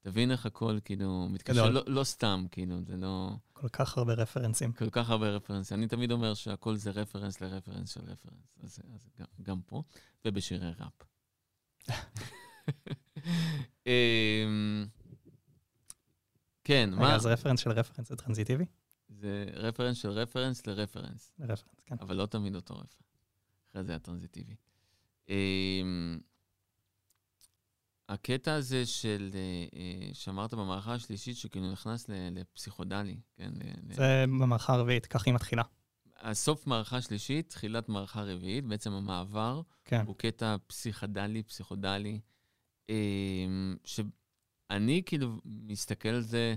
[0.00, 3.30] תבין איך הכל כאילו מתקשר, לא, לא סתם, כאילו, זה לא...
[3.52, 4.72] כל כך הרבה רפרנסים.
[4.72, 5.78] כל כך הרבה רפרנסים.
[5.78, 9.82] אני תמיד אומר שהכל זה רפרנס לרפרנס של רפרנס, אז, אז גם, גם פה,
[10.24, 11.02] ובשירי ראפ.
[13.86, 14.86] אמ,
[16.64, 17.14] כן, רגע, מה?
[17.14, 18.64] אז רפרנס של רפרנס זה טרנזיטיבי?
[19.08, 21.96] זה רפרנס של רפרנס לרפרנס, רפרנס, כן.
[22.00, 23.18] אבל לא תמיד אותו רפרנס.
[23.70, 24.54] אחרי זה הטרנזיטיבי.
[25.28, 26.18] אמ,
[28.08, 29.40] הקטע הזה של, אה,
[29.78, 33.50] אה, שאמרת במערכה השלישית, שכאילו נכנס לפסיכודלי, כן?
[33.90, 35.62] זה במערכה הרביעית, כך היא מתחילה.
[36.20, 40.04] הסוף מערכה שלישית, תחילת מערכה רביעית, בעצם המעבר, כן.
[40.06, 42.20] הוא קטע פסיכדלי, פסיכודלי,
[43.84, 46.54] שאני כאילו מסתכל על זה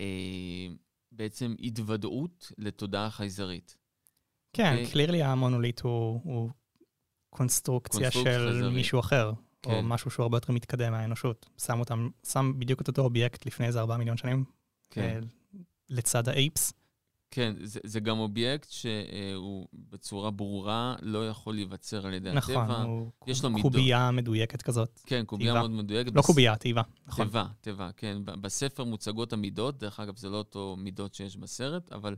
[0.00, 0.66] אה,
[1.12, 3.76] בעצם התוודעות לתודעה חייזרית.
[4.52, 4.76] כן.
[4.92, 6.50] קלירלי המונוליט הוא הוא
[7.30, 8.74] קונסטרוקציה של חייזרית.
[8.74, 9.34] מישהו אחר, או
[9.70, 9.84] כן.
[9.84, 11.48] משהו שהוא הרבה יותר מתקדם מהאנושות.
[11.58, 14.44] שם אותם, שם בדיוק את אותו אובייקט לפני איזה ארבעה מיליון שנים,
[14.90, 15.00] כן.
[15.02, 15.18] אה,
[15.88, 16.72] לצד האייפס.
[17.34, 22.38] כן, זה, זה גם אובייקט שהוא בצורה ברורה לא יכול להיווצר על ידי הטבע.
[22.64, 23.72] נכון, הוא יש לו מידות.
[23.72, 25.00] קובייה מדויקת כזאת.
[25.06, 25.60] כן, קובייה תיבה.
[25.60, 26.12] מאוד מדויקת.
[26.14, 27.26] לא בס- קובייה, תיבה, נכון.
[27.26, 28.18] תיבה, תיבה, כן.
[28.24, 32.16] בספר מוצגות המידות, דרך אגב, זה לא אותו מידות שיש בסרט, אבל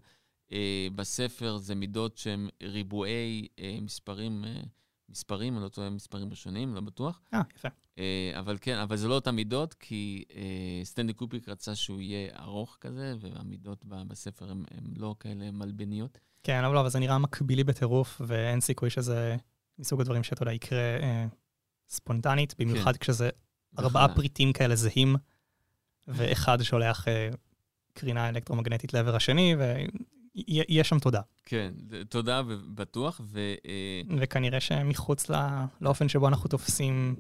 [0.52, 4.60] אה, בספר זה מידות שהן ריבועי אה, מספרים, אה,
[5.08, 7.20] מספרים, אני לא טועה, מספרים ראשונים, לא בטוח.
[7.34, 7.68] אה, יפה.
[7.98, 12.30] אה, אבל כן, אבל זה לא אותן מידות, כי אה, סטנלי קופיק רצה שהוא יהיה
[12.38, 14.64] ארוך כזה, והמידות בספר הן
[14.96, 16.18] לא כאלה מלבניות.
[16.42, 19.36] כן, אבל לא, אבל זה נראה מקבילי בטירוף, ואין סיכוי שזה
[19.78, 21.26] מסוג הדברים שאתה יודע, יקרה אה,
[21.88, 23.30] ספונטנית, במיוחד כשזה
[23.78, 24.14] ארבעה.
[24.14, 25.16] פריטים כאלה זהים,
[26.08, 27.28] ואחד שולח אה,
[27.94, 31.20] קרינה אלקטרומגנטית לעבר השני, ויש שם תודה.
[31.44, 31.72] כן,
[32.08, 33.54] תודה ובטוח, ו...
[33.66, 37.16] אה, וכנראה שמחוץ ל- לאופן שבו אנחנו תופסים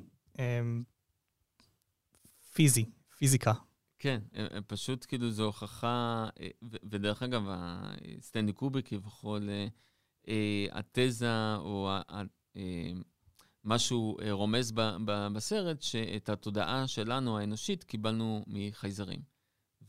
[2.52, 2.84] פיזי,
[3.18, 3.52] פיזיקה.
[3.98, 7.42] כן, הם- הם פשוט כאילו זו הוכחה, אה, ודרך אגב,
[8.20, 9.66] סטנלי קובריק כביכול, אה,
[10.28, 12.22] אה, התזה או ה- ה-
[12.56, 12.90] אה,
[13.64, 14.72] משהו אה, רומז
[15.32, 19.20] בסרט, שאת התודעה שלנו, האנושית, קיבלנו מחייזרים,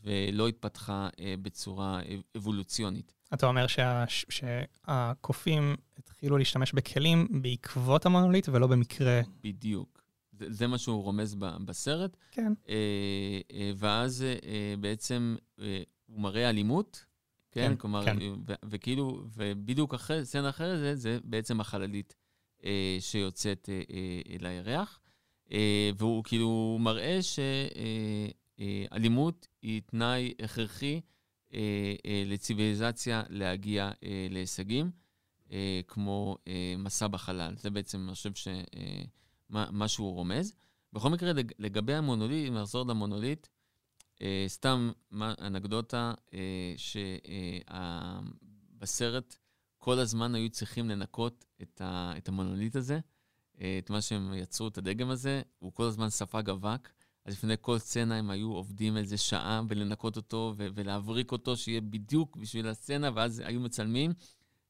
[0.03, 3.13] ולא התפתחה אה, בצורה אב- אבולוציונית.
[3.33, 9.21] אתה אומר שה, שהקופים התחילו להשתמש בכלים בעקבות המונוליט ולא במקרה.
[9.43, 10.04] בדיוק.
[10.39, 12.17] זה, זה מה שהוא רומז ב- בסרט.
[12.31, 12.53] כן.
[12.69, 12.75] אה,
[13.53, 17.05] אה, ואז אה, בעצם אה, הוא מראה אלימות,
[17.51, 17.69] כן?
[17.69, 18.21] כן, כלומר, כן.
[18.21, 22.15] אה, ו- וכאילו, ובדיוק אחרי, סצנה אחרי זה, זה בעצם החללית
[22.65, 24.99] אה, שיוצאת אה, אה, אל הירח.
[25.51, 27.19] אה, והוא כאילו מראה
[28.57, 31.01] שאלימות היא תנאי הכרחי
[31.53, 31.59] אה,
[32.05, 34.91] אה, לציוויליזציה להגיע אה, להישגים,
[35.51, 37.53] אה, כמו אה, מסע בחלל.
[37.57, 39.01] זה בעצם, אני חושב, ש, אה,
[39.49, 40.53] מה, מה שהוא רומז.
[40.93, 43.47] בכל מקרה, לג- לגבי המונוליט, אם נחזור למונוליט,
[44.21, 46.73] אה, סתם מה, אנקדוטה, אה,
[48.77, 49.35] שבסרט
[49.77, 52.99] כל הזמן היו צריכים לנקות את, ה, את המונוליט הזה,
[53.61, 56.89] אה, את מה שהם יצרו, את הדגם הזה, הוא כל הזמן ספג אבק.
[57.25, 61.81] אז לפני כל סצנה הם היו עובדים איזה שעה בלנקות אותו ו- ולהבריק אותו, שיהיה
[61.81, 64.13] בדיוק בשביל הסצנה, ואז היו מצלמים,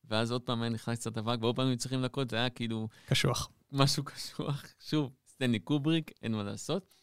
[0.06, 2.88] ואז עוד פעם היה נכנס קצת אבק, ועוד פעם היו צריכים לנקות, זה היה כאילו
[3.06, 3.50] קשוח.
[3.76, 4.64] משהו קשוח.
[4.80, 6.94] שוב, סטנלי קובריק, אין מה לעשות.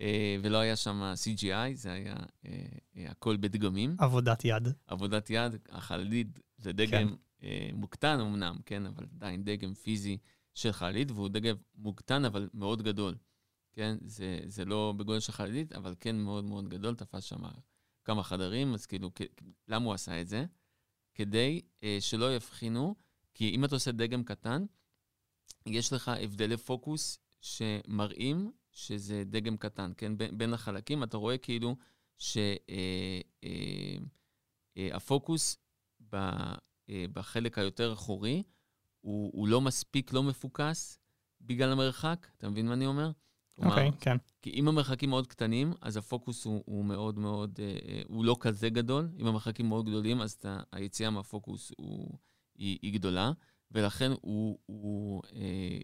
[0.00, 3.96] אה, ולא היה שם CGI, זה היה אה, אה, הכל בדגמים.
[3.98, 4.68] עבודת יד.
[4.86, 10.18] עבודת יד, החללית זה דגם אה, מוקטן אמנם, כן, אבל עדיין דגם פיזי
[10.54, 13.14] של חללית, והוא דגם מוקטן אבל מאוד גדול.
[13.72, 17.42] כן, זה, זה לא בגודל של חללית, אבל כן מאוד מאוד גדול, תפס שם
[18.04, 19.10] כמה חדרים, אז כאילו,
[19.68, 20.44] למה הוא עשה את זה?
[21.14, 22.94] כדי אה, שלא יבחינו,
[23.34, 24.64] כי אם אתה עושה דגם קטן,
[25.74, 30.18] יש לך הבדלי פוקוס שמראים שזה דגם קטן, כן?
[30.18, 31.76] בין, בין החלקים אתה רואה כאילו
[34.76, 35.56] שהפוקוס
[36.14, 36.54] אה,
[37.12, 38.42] בחלק היותר אחורי
[39.00, 40.98] הוא, הוא לא מספיק, לא מפוקס
[41.40, 43.10] בגלל המרחק, אתה מבין מה אני אומר?
[43.58, 44.16] אוקיי, כן.
[44.42, 48.36] כי אם המרחקים מאוד קטנים, אז הפוקוס הוא, הוא מאוד מאוד, אה, אה, הוא לא
[48.40, 49.08] כזה גדול.
[49.18, 52.18] אם המרחקים מאוד גדולים, אז אתה, היציאה מהפוקוס הוא,
[52.54, 53.32] היא, היא גדולה,
[53.72, 55.78] ולכן הוא, הוא אה,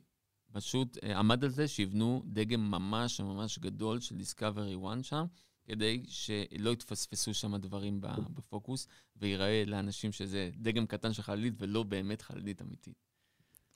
[0.52, 5.24] פשוט אה, עמד על זה שיבנו דגם ממש ממש גדול של Discovery One שם,
[5.64, 11.82] כדי שלא יתפספסו שם דברים ב- בפוקוס, וייראה לאנשים שזה דגם קטן של חללית ולא
[11.82, 13.04] באמת חללית אמיתית.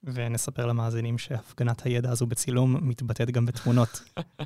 [0.03, 3.89] ונספר למאזינים שהפגנת הידע הזו בצילום מתבטאת גם בתמונות.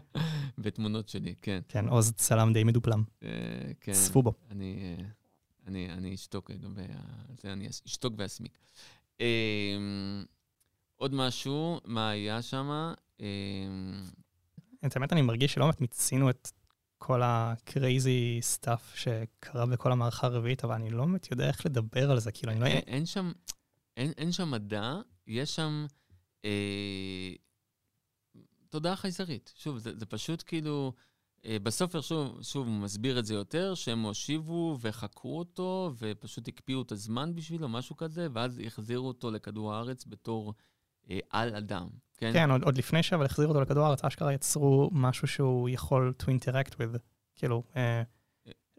[0.59, 1.61] בתמונות שלי, כן.
[1.69, 3.03] כן, עוז צלם די מדופלם.
[3.23, 3.29] אה,
[3.81, 3.93] כן.
[3.93, 4.33] צפו בו.
[4.51, 5.05] אני, אה,
[5.67, 8.59] אני, אני אשתוק לגבי ה- זה, אני אשתוק ואסמיק.
[9.23, 10.23] אה,
[10.97, 12.93] עוד משהו, מה היה שם?
[13.21, 13.27] אה,
[14.87, 16.51] את האמת, אני מרגיש שלא באמת מיצינו את
[16.99, 22.21] כל ה-crazy stuff שקרה בכל המערכה הרביעית, אבל אני לא באמת יודע איך לדבר על
[22.21, 22.67] זה, כאילו, אני לא...
[22.67, 23.33] אין, אין שם,
[23.97, 25.87] אין, אין שם מדע, יש שם
[26.45, 27.35] אה,
[28.69, 29.53] תודעה חייזרית.
[29.57, 30.93] שוב, זה, זה פשוט כאילו,
[31.47, 36.83] אה, בסופר, שוב, שוב, הוא מסביר את זה יותר, שהם הושיבו וחקרו אותו, ופשוט הקפיאו
[36.83, 40.55] את הזמן בשבילו, משהו כזה, ואז החזירו אותו לכדור הארץ בתור
[41.11, 41.89] אה, על אדם.
[42.17, 42.33] כן?
[42.33, 46.25] כן, עוד, עוד לפני שאבל החזירו אותו לכדור הארץ, אשכרה יצרו משהו שהוא יכול to
[46.25, 46.99] interact with,
[47.37, 48.03] כאילו, אה,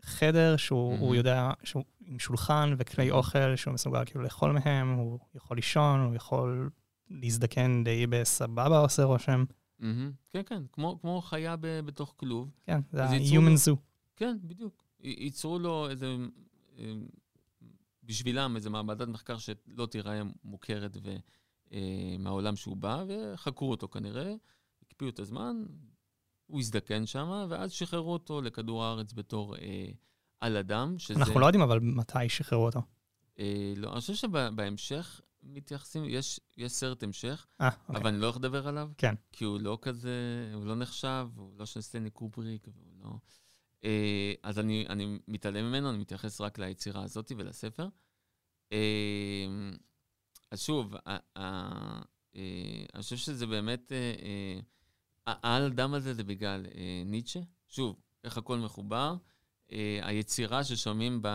[0.01, 1.13] חדר שהוא הוא מהמם.
[1.13, 6.15] יודע, שהוא עם שולחן וכלי אוכל שהוא מסוגל כאילו לאכול מהם, הוא יכול לישון, הוא
[6.15, 6.69] יכול
[7.09, 9.43] להזדקן די בסבבה עושה רושם.
[10.29, 12.51] כן, כן, כמו, כמו חיה ב, בתוך כלוב.
[12.65, 13.75] כן, זה ה-human zoo.
[14.15, 14.83] כן, בדיוק.
[14.99, 16.15] ייצרו לו איזה,
[16.77, 16.93] אה,
[18.03, 21.15] בשבילם איזה מעבדת מחקר שלא תיראה מוכרת ו,
[21.73, 24.33] אה, מהעולם שהוא בא, וחקרו אותו כנראה,
[24.81, 25.63] הקפיאו את הזמן,
[26.47, 29.87] הוא הזדקן שם, ואז שחררו אותו לכדור הארץ בתור אה,
[30.39, 31.19] על אדם, שזה...
[31.19, 32.81] אנחנו לא יודעים אבל מתי שחררו אותו.
[33.39, 38.01] אה, לא, אני חושב שבהמשך מתייחסים, יש, יש סרט המשך, אה, אוקיי.
[38.01, 38.89] אבל אני לא הולך לדבר עליו.
[38.97, 39.15] כן.
[39.31, 40.11] כי הוא לא כזה,
[40.53, 43.09] הוא לא נחשב, הוא לא של סטנלי קובריק, והוא לא...
[43.83, 47.87] אה, אז אני, אני מתעלם ממנו, אני מתייחס רק ליצירה הזאת ולספר.
[48.71, 49.45] אה,
[50.51, 52.01] אז שוב, ה- ה-
[52.35, 54.59] אה, אני חושב שזה באמת, אה,
[55.27, 56.65] העל דם הזה זה בגלל
[57.05, 57.39] ניטשה.
[57.67, 59.15] שוב, איך הכל מחובר.
[60.01, 61.27] היצירה ששומעים ב,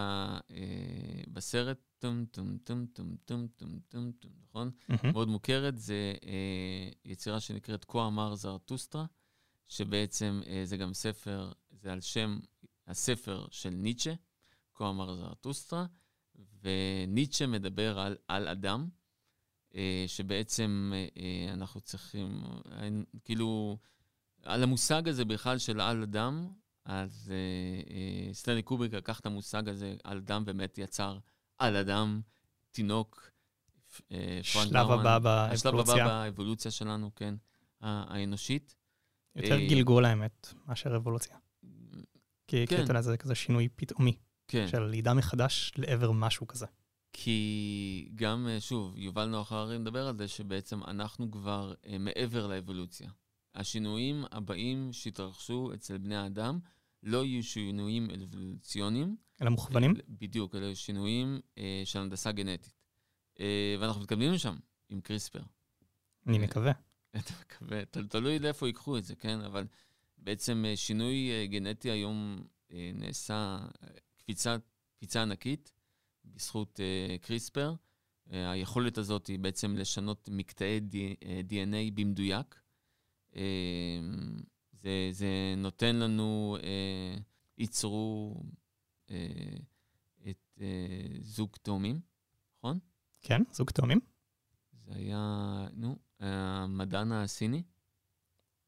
[1.29, 4.71] בסרט, טום טום טום טום טום טום טום טום, נכון?
[5.13, 9.07] מאוד מוכרת, זה אה, יצירה שנקראת כה אמר זרטוסטרה,
[9.69, 12.39] שבעצם אה, זה גם ספר, זה על שם
[12.87, 14.15] הספר של ניטשה,
[14.75, 15.87] כה אמר זרטוסטרה,
[16.63, 18.89] וניטשה מדבר על, על אדם,
[19.75, 20.93] אה, שבעצם
[21.53, 22.43] אנחנו צריכים,
[23.25, 23.79] כאילו,
[24.43, 26.49] על המושג הזה בכלל של על אדם,
[26.85, 27.33] אז
[28.33, 31.19] סטנלי קובריק לקח את המושג הזה על אדם, באמת יצר
[31.59, 32.21] על אדם,
[32.71, 33.31] תינוק.
[34.13, 34.91] אה, פרנק שלב.
[34.91, 36.05] הבא השלב באבולוציה.
[36.05, 37.35] הבא באבולוציה שלנו, כן,
[37.81, 38.77] האנושית.
[39.37, 41.37] יותר אה, גלגול האמת מאשר אבולוציה.
[42.47, 42.83] כי כן.
[42.83, 44.17] אתה יודע, זה כזה שינוי פתאומי
[44.49, 46.67] כן, של לידה מחדש לעבר משהו כזה.
[47.13, 53.11] כי גם, אה, שוב, יובל נוח הררי מדבר על זה שבעצם אנחנו כבר מעבר לאבולוציה.
[53.55, 56.59] השינויים הבאים שהתרחשו אצל בני האדם
[57.03, 59.17] לא יהיו שינויים אבולוציוניים.
[59.43, 59.95] אלא מוכוונים?
[60.09, 62.75] בדיוק, אלה שינויים אה, של הנדסה גנטית.
[63.41, 64.57] אה, ואנחנו מתקדמים לשם
[64.89, 65.43] עם קריספר.
[66.27, 66.73] אני מקווה.
[67.19, 69.41] אתה מקווה, תל- תלוי לאיפה ייקחו את זה, כן?
[69.41, 69.67] אבל
[70.19, 73.35] בעצם אה, שינוי אה, גנטי היום אה, נעשה
[73.83, 73.89] אה,
[74.19, 74.57] קפיצה,
[74.97, 75.73] קפיצה ענקית
[76.25, 77.75] בזכות אה, קריספר.
[78.33, 82.61] אה, היכולת הזאת היא בעצם לשנות מקטעי די- אה, DNA במדויק.
[84.83, 87.17] זה, זה נותן לנו, אה,
[87.59, 88.35] ייצרו
[89.11, 89.57] אה,
[90.31, 92.01] את אה, זוג תאומים,
[92.59, 92.79] נכון?
[93.21, 94.01] כן, זוג תאומים?
[94.73, 97.63] זה היה, נו, המדען הסיני?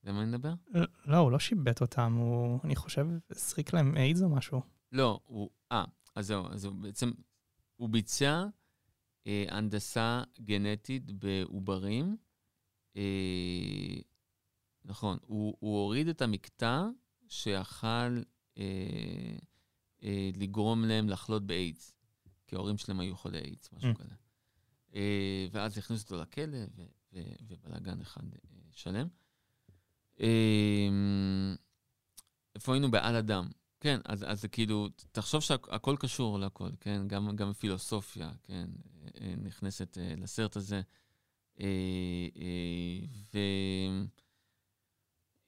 [0.02, 0.52] זה מה אני מדבר?
[0.74, 4.60] ל- לא, הוא לא שיבט אותם, הוא, אני חושב, הזריק להם איידס או משהו.
[4.92, 5.84] לא, הוא, אה,
[6.14, 7.10] אז זהו, אז הוא בעצם,
[7.76, 8.44] הוא ביצע
[9.26, 12.16] אה, הנדסה גנטית בעוברים.
[12.96, 13.02] אה,
[14.90, 16.86] נכון, הוא, הוא הוריד את המקטע
[17.28, 18.22] שיכל
[18.58, 18.64] אה,
[20.02, 21.94] אה, לגרום להם לחלות באיידס,
[22.46, 23.94] כי ההורים שלהם היו חולי איידס, משהו Mm.
[23.94, 24.14] כזה.
[24.94, 28.38] אה, ואז הכניסו אותו לכלא, ו- ו- ובלאגן אחד אה,
[28.70, 29.08] שלם.
[30.20, 30.88] אה,
[32.54, 32.90] איפה היינו?
[32.90, 33.50] בעל אדם.
[33.80, 37.08] כן, אז, אז כאילו, תחשוב שהכל קשור להכל, כן?
[37.08, 38.68] גם, גם פילוסופיה, כן?
[39.02, 40.80] אה, אה, נכנסת אה, לסרט הזה.
[41.60, 41.66] אה,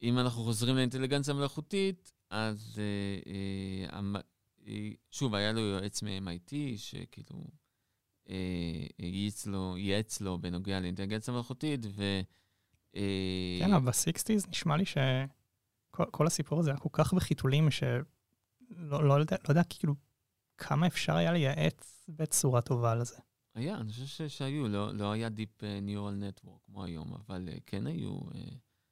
[0.03, 3.33] אה, ואם אנחנו חוזרים לאינטליגנציה מלאכותית, אז אה,
[3.93, 4.21] אה,
[4.67, 7.45] אה, שוב, היה לו יועץ מ-MIT, שכאילו
[8.29, 11.87] אה, ייעץ לו, ייעץ לו בנוגע לאינטליגנציה מלאכותית,
[12.95, 19.05] אה, כן, אבל ב-60's נשמע לי שכל כל הסיפור הזה היה כל כך בחיתולים, שלא
[19.05, 19.95] לא יודע, לא יודע כאילו
[20.59, 23.17] כמה אפשר היה לייעץ בצורה טובה לזה.
[23.55, 27.57] היה, אני חושב שהיו, לא, לא היה Deep אה, Neural Network כמו היום, אבל אה,
[27.67, 28.19] כן היו...
[28.35, 28.41] אה,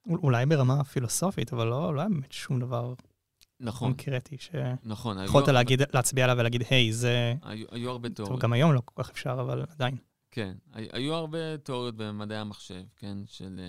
[0.07, 2.93] אולי ברמה פילוסופית, אבל לא, לא היה באמת שום דבר
[3.59, 5.17] נכון, קונקרטי שיכולת נכון.
[5.17, 7.33] היו- להגיד, להצביע עליו ולהגיד, היי, זה...
[7.41, 8.41] היו, היו הרבה טוב, תיאוריות.
[8.43, 9.97] גם היום לא כל כך אפשר, אבל עדיין.
[10.31, 13.59] כן, הי- היו הרבה תיאוריות במדעי המחשב, כן, של,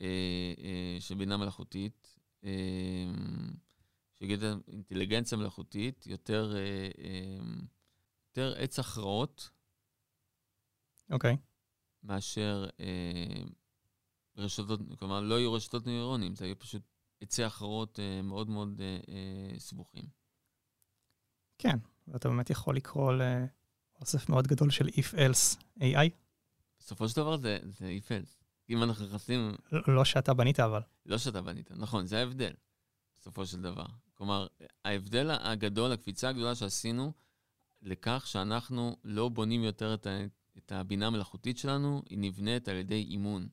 [0.00, 0.06] אה,
[0.60, 2.50] אה, של בינה מלאכותית, אה,
[4.18, 6.60] שיגיד אינטליגנציה מלאכותית, יותר, אה,
[7.04, 7.36] אה,
[8.30, 9.50] יותר עץ הכרעות
[11.10, 11.36] אוקיי.
[12.02, 13.42] מאשר אה,
[14.36, 16.82] רשתות, כלומר, לא היו רשתות נוירונים, זה היו פשוט
[17.20, 20.04] עצי הכרעות אה, מאוד מאוד אה, אה, סבוכים.
[21.58, 21.78] כן,
[22.08, 26.10] ואתה באמת יכול לקרוא לאוסף מאוד גדול של if-else AI.
[26.78, 28.22] בסופו של דבר זה, זה איפל.
[28.70, 30.80] אם אנחנו נכנסים לא לא שאתה בנית, אבל.
[31.06, 32.52] לא שאתה בנית, נכון, זה ההבדל,
[33.14, 33.86] בסופו של דבר.
[34.14, 34.46] כלומר,
[34.84, 37.12] ההבדל הגדול, הקפיצה הגדולה שעשינו,
[37.82, 40.18] לכך שאנחנו לא בונים יותר את, ה,
[40.58, 43.48] את הבינה המלאכותית שלנו, היא נבנית על ידי אימון,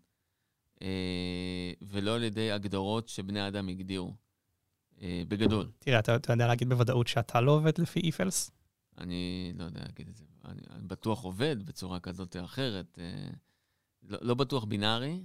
[1.82, 4.16] ולא על ידי הגדרות שבני האדם הגדירו,
[5.02, 5.72] אה, בגדול.
[5.80, 8.52] תראה, אתה, אתה יודע להגיד בוודאות שאתה לא עובד לפי if-else?
[8.98, 13.00] אני לא יודע להגיד את זה, אני, אני בטוח עובד בצורה כזאת או אחרת.
[13.00, 13.30] אה,
[14.04, 15.24] לא, לא בטוח בינארי,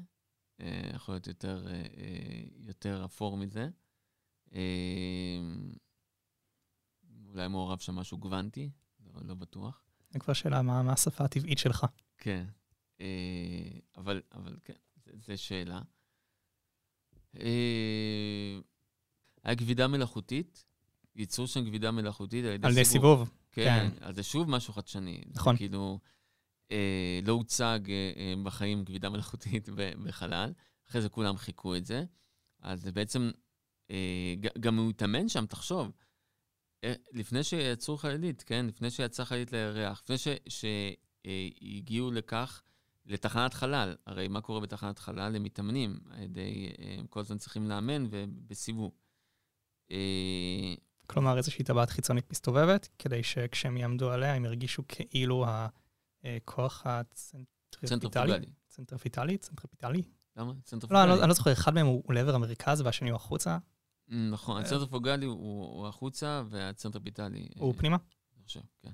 [0.60, 3.68] אה, יכול להיות יותר, אה, אה, יותר אפור מזה.
[4.54, 5.40] אה,
[7.28, 9.82] אולי מעורב שם משהו גוונטי, לא, לא בטוח.
[10.10, 11.86] זו כבר שאלה, מה, מה השפה הטבעית שלך?
[12.18, 12.46] כן,
[13.00, 14.74] אה, אבל, אבל כן,
[15.14, 15.80] זו שאלה.
[17.40, 18.58] אה,
[19.44, 20.64] היה גבידה מלאכותית,
[21.16, 23.30] ייצור שם גבידה מלאכותית על ידי על ידי סיבוב.
[23.52, 24.04] כן, כן.
[24.04, 25.22] אז זה שוב משהו חדשני.
[25.34, 25.56] נכון.
[25.56, 25.98] כאילו,
[26.70, 29.68] אה, לא הוצג אה, אה, בחיים גבידה מלאכותית
[30.04, 30.52] בחלל,
[30.88, 32.04] אחרי זה כולם חיכו את זה.
[32.60, 33.30] אז זה בעצם,
[33.90, 35.92] אה, גם הוא התאמן שם, תחשוב.
[36.84, 38.66] אה, לפני שיצרו חללית, כן?
[38.66, 40.16] לפני שיצאה חללית לירח, לפני
[40.48, 42.62] שהגיעו לכך,
[43.06, 43.96] לתחנת חלל.
[44.06, 45.36] הרי מה קורה בתחנת חלל?
[45.36, 46.24] הם מתאמנים אה,
[46.98, 48.92] הם כל הזמן צריכים לאמן ובסיבוב.
[49.90, 50.74] אה,
[51.06, 55.46] כלומר, איזושהי טבעת חיצונית מסתובבת, כדי שכשהם יעמדו עליה, הם ירגישו כאילו
[56.24, 57.88] הכוח הצנטריפיטלי.
[58.00, 58.46] צנטרפוגלי.
[58.68, 59.38] צנטריפיטלי?
[59.38, 60.02] צנטריפיטלי?
[60.36, 60.52] למה?
[60.52, 61.02] לא, צנטרפוגלי.
[61.02, 63.58] אני לא- אני לא זוכר, אחד מהם הוא לעבר המרכז והשני הוא החוצה.
[64.08, 67.48] נכון, הצנטרפוגלי הוא, הוא החוצה והצנטרפיטלי.
[67.58, 67.96] הוא אה, פנימה?
[68.36, 68.90] אני חושב, כן.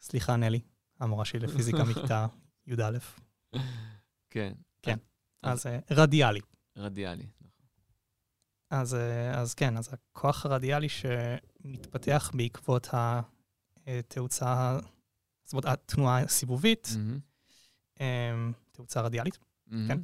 [0.00, 0.60] סליחה, נלי,
[1.00, 2.26] המורה שלי לפיזיקה מכיתה
[2.66, 2.98] י"א.
[4.30, 4.52] כן.
[4.82, 4.98] כן.
[5.42, 6.40] אז- אה, רדיאלי.
[6.76, 7.50] רדיאלי, נכון.
[8.70, 12.88] אז, אה, אז כן, אז הכוח הרדיאלי שמתפתח בעקבות
[13.86, 14.78] התאוצה,
[15.44, 16.88] זאת אומרת, התנועה הסיבובית,
[18.00, 18.32] אה,
[18.72, 19.88] תאוצה רדיאלית, מהמם.
[19.88, 19.98] כן.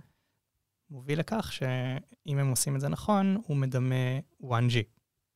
[0.91, 3.95] מוביל לכך שאם הם עושים את זה נכון, הוא מדמה
[4.43, 4.77] 1G.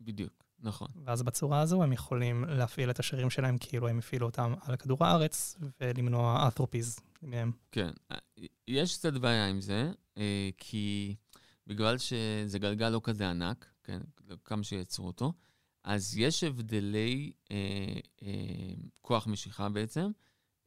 [0.01, 0.89] בדיוק, נכון.
[1.05, 5.05] ואז בצורה הזו הם יכולים להפעיל את השרירים שלהם כאילו הם הפעילו אותם על כדור
[5.05, 7.53] הארץ, ולמנוע אתרופיז מהם.
[7.73, 7.91] כן.
[8.13, 8.17] אה,
[8.69, 11.17] יש קצת בעיה עם זה, אה, כי
[11.67, 14.01] בגלל שזה גלגל לא כזה ענק, כן,
[14.45, 15.33] כמה שיצרו אותו,
[15.85, 17.57] אז יש הבדלי אה,
[18.23, 18.29] אה,
[19.01, 20.11] כוח משיכה בעצם,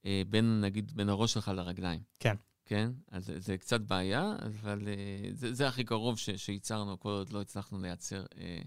[0.06, 2.02] אה, בין, נגיד, בין הראש שלך לרגליים.
[2.20, 2.36] כן.
[2.66, 2.91] כן?
[3.12, 7.34] אז זה, זה קצת בעיה, אבל אה, זה, זה הכי קרוב ש, שייצרנו, כל עוד
[7.34, 8.62] לא הצלחנו לייצר אה,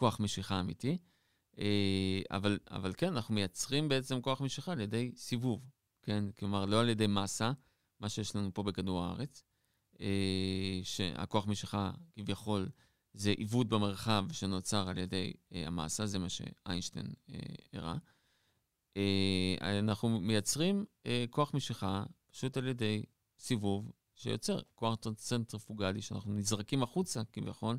[0.00, 0.98] כוח משיכה אמיתי.
[1.58, 5.70] אה, אבל, אבל כן, אנחנו מייצרים בעצם כוח משיכה על ידי סיבוב,
[6.02, 6.24] כן?
[6.38, 7.52] כלומר, לא על ידי מסה,
[8.00, 9.44] מה שיש לנו פה בכדור הארץ,
[10.00, 12.68] אה, שהכוח משיכה כביכול
[13.14, 17.38] זה עיוות במרחב שנוצר על ידי אה, המסה, זה מה שאיינשטיין אה,
[17.72, 17.96] הראה.
[18.96, 20.84] אה, אנחנו מייצרים
[21.30, 23.02] כוח משיכה פשוט על ידי
[23.38, 27.78] סיבוב שיוצר כוח צנטריפוגלי, שאנחנו נזרקים החוצה כביכול,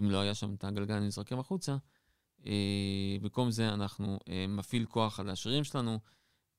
[0.00, 1.76] אם לא היה שם את הגלגל, נזרקים החוצה.
[2.46, 2.52] אה,
[3.20, 5.98] במקום זה אנחנו אה, מפעיל כוח על השרירים שלנו,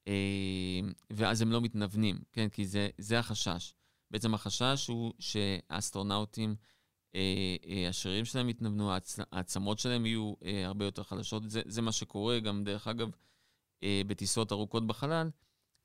[0.07, 0.79] אה,
[1.09, 2.49] ואז הם לא מתנוונים, כן?
[2.49, 3.73] כי זה, זה החשש.
[4.11, 6.55] בעצם החשש הוא שהאסטרונאוטים,
[7.15, 11.49] אה, אה, השרירים שלהם יתנוונו, העצ- העצמות שלהם יהיו אה, הרבה יותר חלשות.
[11.49, 13.09] זה, זה מה שקורה גם, דרך אגב,
[13.83, 15.29] אה, בטיסות ארוכות בחלל.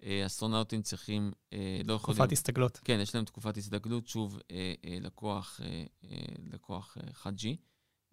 [0.04, 2.16] אה, אסטרונאוטים צריכים, אה, לא יכולים...
[2.16, 2.80] תקופת הסתגלות.
[2.84, 5.60] כן, יש להם תקופת הזדגלות, שוב, אה, לקוח,
[6.52, 7.46] לקוח 1G,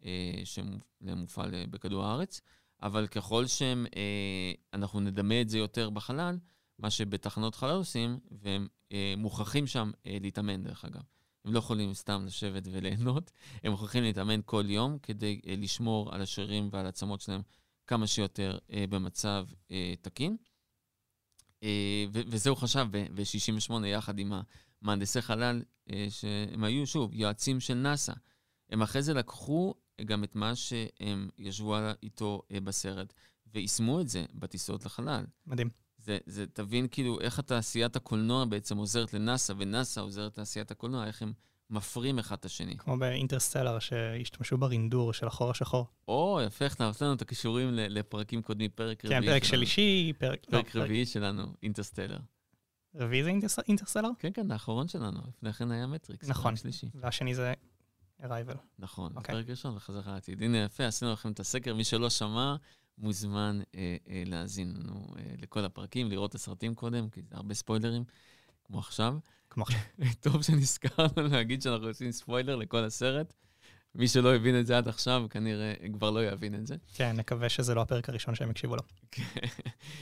[0.06, 2.42] אה, שמופעל בכדור הארץ,
[2.82, 6.38] אבל ככל שהם, אה, אנחנו נדמה את זה יותר בחלל,
[6.80, 8.68] מה שבתחנות חלל עושים, והם
[9.18, 11.02] מוכרחים שם להתאמן, דרך אגב.
[11.46, 13.32] הם לא יכולים סתם לשבת וליהנות,
[13.64, 17.42] הם מוכרחים להתאמן כל יום כדי לשמור על השרירים ועל העצמות שלהם
[17.88, 18.58] כמה שיותר
[18.90, 19.46] במצב
[20.02, 20.38] תקין.
[21.64, 24.34] אה, וזה הוא חשב ב-68 יחד עם
[24.82, 28.14] מהנדסי חלל, אה, שהם היו, שוב, יועצים של נאס"א.
[28.70, 29.74] הם אחרי זה לקחו
[30.05, 33.14] גם את מה שהם ישבו איתו אה, בסרט,
[33.53, 35.26] ויישמו את זה בטיסות לחלל.
[35.47, 35.70] מדהים.
[35.97, 41.22] זה, זה, תבין כאילו איך התעשיית הקולנוע בעצם עוזרת לנאס"א, ונאס"א עוזרת לתעשיית הקולנוע, איך
[41.22, 41.34] הם
[41.70, 42.78] מפרים אחד את השני.
[42.78, 45.86] כמו באינטרסטלר, שהשתמשו ברינדור של החור השחור.
[46.07, 49.22] או, יפה, איך אתה נותן לנו את הכישורים לפרקים קודמים, פרק רביעי.
[49.22, 50.45] כן, פרק שלישי, פרק...
[50.45, 51.13] פרק לא, רביעי פרק...
[51.13, 52.17] שלנו, אינטרסטלר.
[52.95, 53.59] רביעי זה אינטרס...
[53.59, 54.09] אינטרסטלר?
[54.20, 55.20] כן, כן, האחרון שלנו.
[55.28, 56.30] לפני כן היה מטריקס.
[56.30, 56.53] נכון.
[56.95, 57.53] והשני זה
[58.24, 58.53] ארייבל.
[58.80, 59.15] נכון, okay.
[59.15, 59.36] אוקיי.
[59.36, 60.43] פרק ראשון וחזרה לעתיד.
[60.43, 61.76] הנה, יפה, עשינו לכם את הסקר.
[61.76, 62.55] מי שלא שמע,
[62.97, 67.53] מוזמן אה, אה, להאזין לנו אה, לכל הפרקים, לראות את הסרטים קודם, כי זה הרבה
[67.53, 68.03] ספוילרים,
[68.70, 69.17] כמו עכשיו.
[69.49, 69.80] כמו עכשיו.
[70.24, 73.34] טוב שנזכרנו להגיד שאנחנו עושים ספוילר לכל הסרט.
[73.95, 76.76] מי שלא הבין את זה עד עכשיו, כנראה כבר לא יבין את זה.
[76.93, 78.82] כן, נקווה שזה לא הפרק הראשון שהם יקשיבו לו.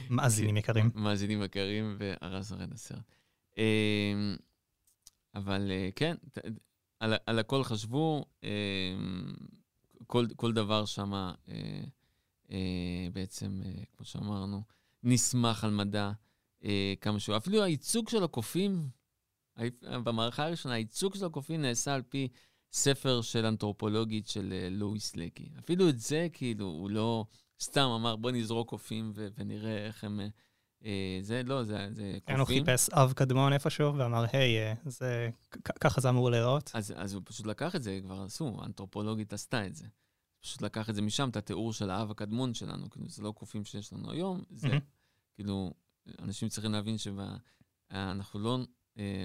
[0.10, 0.92] מאזינים יקרים.
[0.96, 3.16] מאזינים יקרים והרס הרד הסרט.
[3.58, 4.36] אמ,
[5.36, 6.16] אבל אה, כן,
[7.00, 9.34] על, על הכל חשבו, אמ,
[10.08, 11.34] כל, כל דבר שם אה,
[12.52, 13.62] אה, בעצם,
[13.98, 14.64] כמו שאמרנו,
[15.04, 16.12] נסמך על מדע
[17.02, 17.38] כמה שהוא.
[17.38, 18.90] אפילו הייצוג של הקופים,
[19.84, 22.28] במערכה הראשונה, הייצוג של הקופים נעשה על פי
[22.72, 25.50] ספר של אנתרופולוגית של אה, לואיס לקי.
[25.60, 27.26] אפילו את זה, כאילו, הוא לא
[27.62, 30.20] סתם אמר, בוא נזרוק קופים ו- ונראה איך הם...
[30.20, 30.28] אה,
[30.86, 32.36] אה זה לא, זה, זה קופים.
[32.36, 35.30] כן, הוא חיפש אב קדמון איפשהו ואמר, היי, אה, זה,
[35.80, 36.72] ככה זה אמור להיראות.
[36.74, 39.86] אז, אז הוא פשוט לקח את זה, כבר עשו, אנתרופולוגית עשתה את זה.
[40.42, 43.66] פשוט לקח את זה משם, את התיאור של האב הקדמון שלנו, כאילו, זה לא קופים
[43.66, 44.82] שיש לנו היום, זה, mm-hmm.
[45.36, 45.74] כאילו,
[46.20, 48.60] אנשים צריכים להבין שאנחנו לא,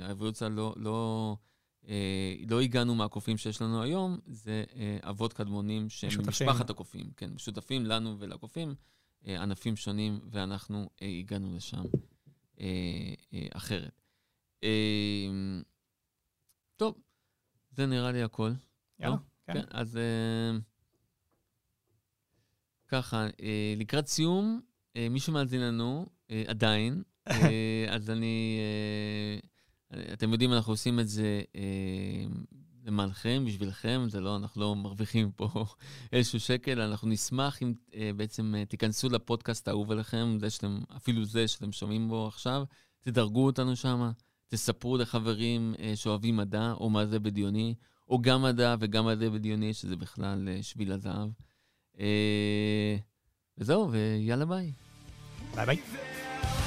[0.02, 1.36] האבולוציה לא, לא,
[1.88, 7.10] אה, לא הגענו מהקופים שיש לנו היום, זה אה, אבות קדמונים שהם ממשפחת הקופים.
[7.16, 8.74] כן, משותפים לנו ולקופים,
[9.26, 11.82] אה, ענפים שונים, ואנחנו אה, הגענו לשם
[12.60, 14.00] אה, אה, אחרת.
[14.64, 15.28] אה,
[16.76, 16.94] טוב,
[17.70, 18.52] זה נראה לי הכל.
[18.98, 19.20] יאללה, לא?
[19.46, 19.52] כן.
[19.52, 19.64] כן.
[19.70, 20.58] אז אה,
[22.88, 24.60] ככה, אה, לקראת סיום,
[24.96, 26.11] אה, מישהו מאזין לנו, אה,
[26.46, 28.58] עדיין, אה, אז אני...
[29.94, 32.24] אה, אתם יודעים, אנחנו עושים את זה אה,
[32.84, 35.48] למענכם, בשבילכם, זה לא, אנחנו לא מרוויחים פה
[36.12, 41.24] איזשהו שקל, אנחנו נשמח אם אה, בעצם אה, תיכנסו לפודקאסט האהוב עליכם, זה שאתם, אפילו
[41.24, 42.64] זה שאתם שומעים בו עכשיו,
[43.00, 44.10] תדרגו אותנו שם,
[44.48, 47.74] תספרו לחברים אה, שאוהבים מדע, או מדע בדיוני,
[48.08, 51.28] או גם מדע וגם מדע בדיוני, שזה בכלל אה, שביל הזהב.
[52.00, 52.96] אה,
[53.58, 54.72] וזהו, ויאללה ביי.
[55.54, 56.11] ביי ביי.